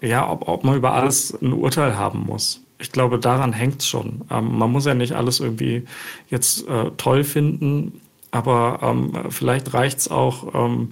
[0.00, 2.62] ja, ob, ob man über alles ein Urteil haben muss.
[2.78, 4.22] Ich glaube, daran hängt es schon.
[4.30, 5.84] Ähm, man muss ja nicht alles irgendwie
[6.28, 10.90] jetzt äh, toll finden aber ähm, vielleicht reicht es auch, ähm,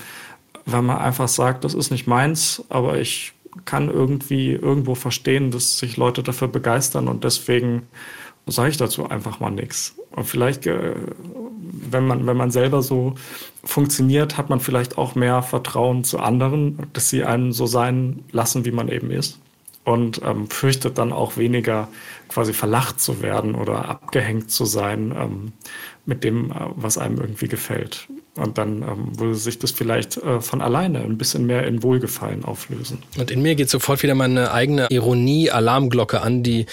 [0.66, 3.32] wenn man einfach sagt, das ist nicht meins, aber ich
[3.64, 7.86] kann irgendwie irgendwo verstehen, dass sich Leute dafür begeistern und deswegen
[8.50, 9.94] sage ich dazu einfach mal nichts.
[10.10, 10.94] Und vielleicht, äh,
[11.90, 13.14] wenn man, wenn man selber so
[13.64, 18.64] funktioniert, hat man vielleicht auch mehr Vertrauen zu anderen, dass sie einen so sein lassen,
[18.64, 19.38] wie man eben ist.
[19.84, 21.88] Und ähm, fürchtet dann auch weniger
[22.28, 25.52] quasi verlacht zu werden oder abgehängt zu sein, ähm,
[26.04, 28.06] mit dem, äh, was einem irgendwie gefällt.
[28.38, 32.44] Und dann ähm, würde sich das vielleicht äh, von alleine ein bisschen mehr in Wohlgefallen
[32.44, 33.02] auflösen.
[33.16, 36.66] Und in mir geht sofort wieder meine eigene Ironie-Alarmglocke an, die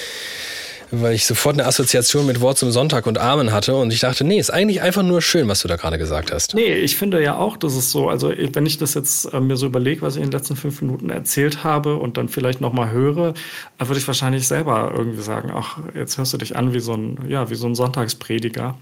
[1.02, 4.24] weil ich sofort eine Assoziation mit Wort zum Sonntag und Amen hatte und ich dachte,
[4.24, 6.56] nee, ist eigentlich einfach nur schön, was du da gerade gesagt hast.
[6.56, 9.58] Nee, ich finde ja auch, dass es so, also wenn ich das jetzt äh, mir
[9.58, 12.92] so überlege, was ich in den letzten fünf Minuten erzählt habe und dann vielleicht nochmal
[12.92, 13.34] höre,
[13.80, 17.20] würde ich wahrscheinlich selber irgendwie sagen, ach, jetzt hörst du dich an wie so ein,
[17.28, 18.76] ja, wie so ein Sonntagsprediger.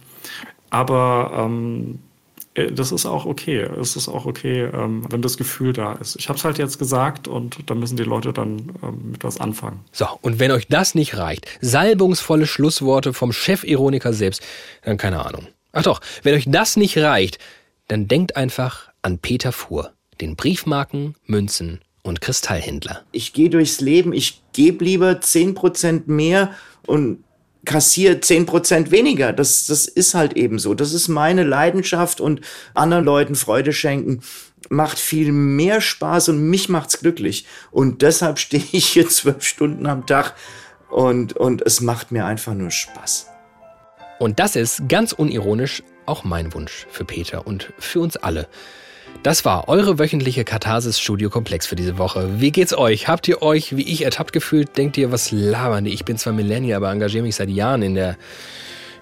[0.69, 2.12] Aber ähm, äh,
[2.55, 3.61] das ist auch okay.
[3.79, 6.15] Es ist auch okay, ähm, wenn das Gefühl da ist.
[6.17, 9.39] Ich habe es halt jetzt gesagt und da müssen die Leute dann ähm, mit was
[9.39, 9.79] anfangen.
[9.91, 14.43] So, und wenn euch das nicht reicht, salbungsvolle Schlussworte vom Chef-Ironiker selbst,
[14.83, 15.47] dann keine Ahnung.
[15.71, 17.39] Ach doch, wenn euch das nicht reicht,
[17.87, 19.91] dann denkt einfach an Peter Fuhr,
[20.21, 23.01] den Briefmarken, Münzen und Kristallhändler.
[23.11, 26.51] Ich gehe durchs Leben, ich gebe lieber 10% mehr
[26.85, 27.23] und
[27.65, 29.33] kassiert zehn Prozent weniger.
[29.33, 30.73] Das, das ist halt eben so.
[30.73, 32.41] Das ist meine Leidenschaft und
[32.73, 34.21] anderen Leuten Freude schenken
[34.69, 37.45] macht viel mehr Spaß und mich macht's glücklich.
[37.71, 40.35] Und deshalb stehe ich hier zwölf Stunden am Tag
[40.89, 43.27] und, und es macht mir einfach nur Spaß.
[44.19, 48.47] Und das ist ganz unironisch auch mein Wunsch für Peter und für uns alle.
[49.23, 52.41] Das war eure wöchentliche Katharsis Studio Komplex für diese Woche.
[52.41, 53.07] Wie geht's euch?
[53.07, 54.75] Habt ihr euch wie ich ertappt gefühlt?
[54.75, 55.93] Denkt ihr, was labern die?
[55.93, 58.17] Ich bin zwar Millennial, aber engagiere mich seit Jahren in der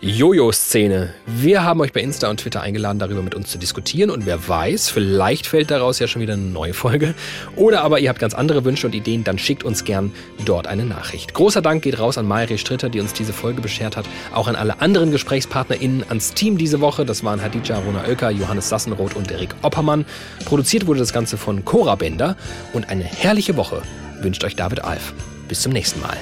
[0.03, 1.13] Jojo-Szene.
[1.27, 4.09] Wir haben euch bei Insta und Twitter eingeladen, darüber mit uns zu diskutieren.
[4.09, 7.13] Und wer weiß, vielleicht fällt daraus ja schon wieder eine neue Folge.
[7.55, 10.11] Oder aber ihr habt ganz andere Wünsche und Ideen, dann schickt uns gern
[10.43, 11.35] dort eine Nachricht.
[11.35, 14.07] Großer Dank geht raus an Mayri Stritter, die uns diese Folge beschert hat.
[14.33, 17.05] Auch an alle anderen GesprächspartnerInnen, ans Team diese Woche.
[17.05, 20.05] Das waren Hadija Rona Oelker, Johannes Sassenroth und Erik Oppermann.
[20.45, 22.37] Produziert wurde das Ganze von Cora Bender.
[22.73, 23.83] Und eine herrliche Woche
[24.19, 25.13] wünscht euch David Alf.
[25.47, 26.17] Bis zum nächsten Mal.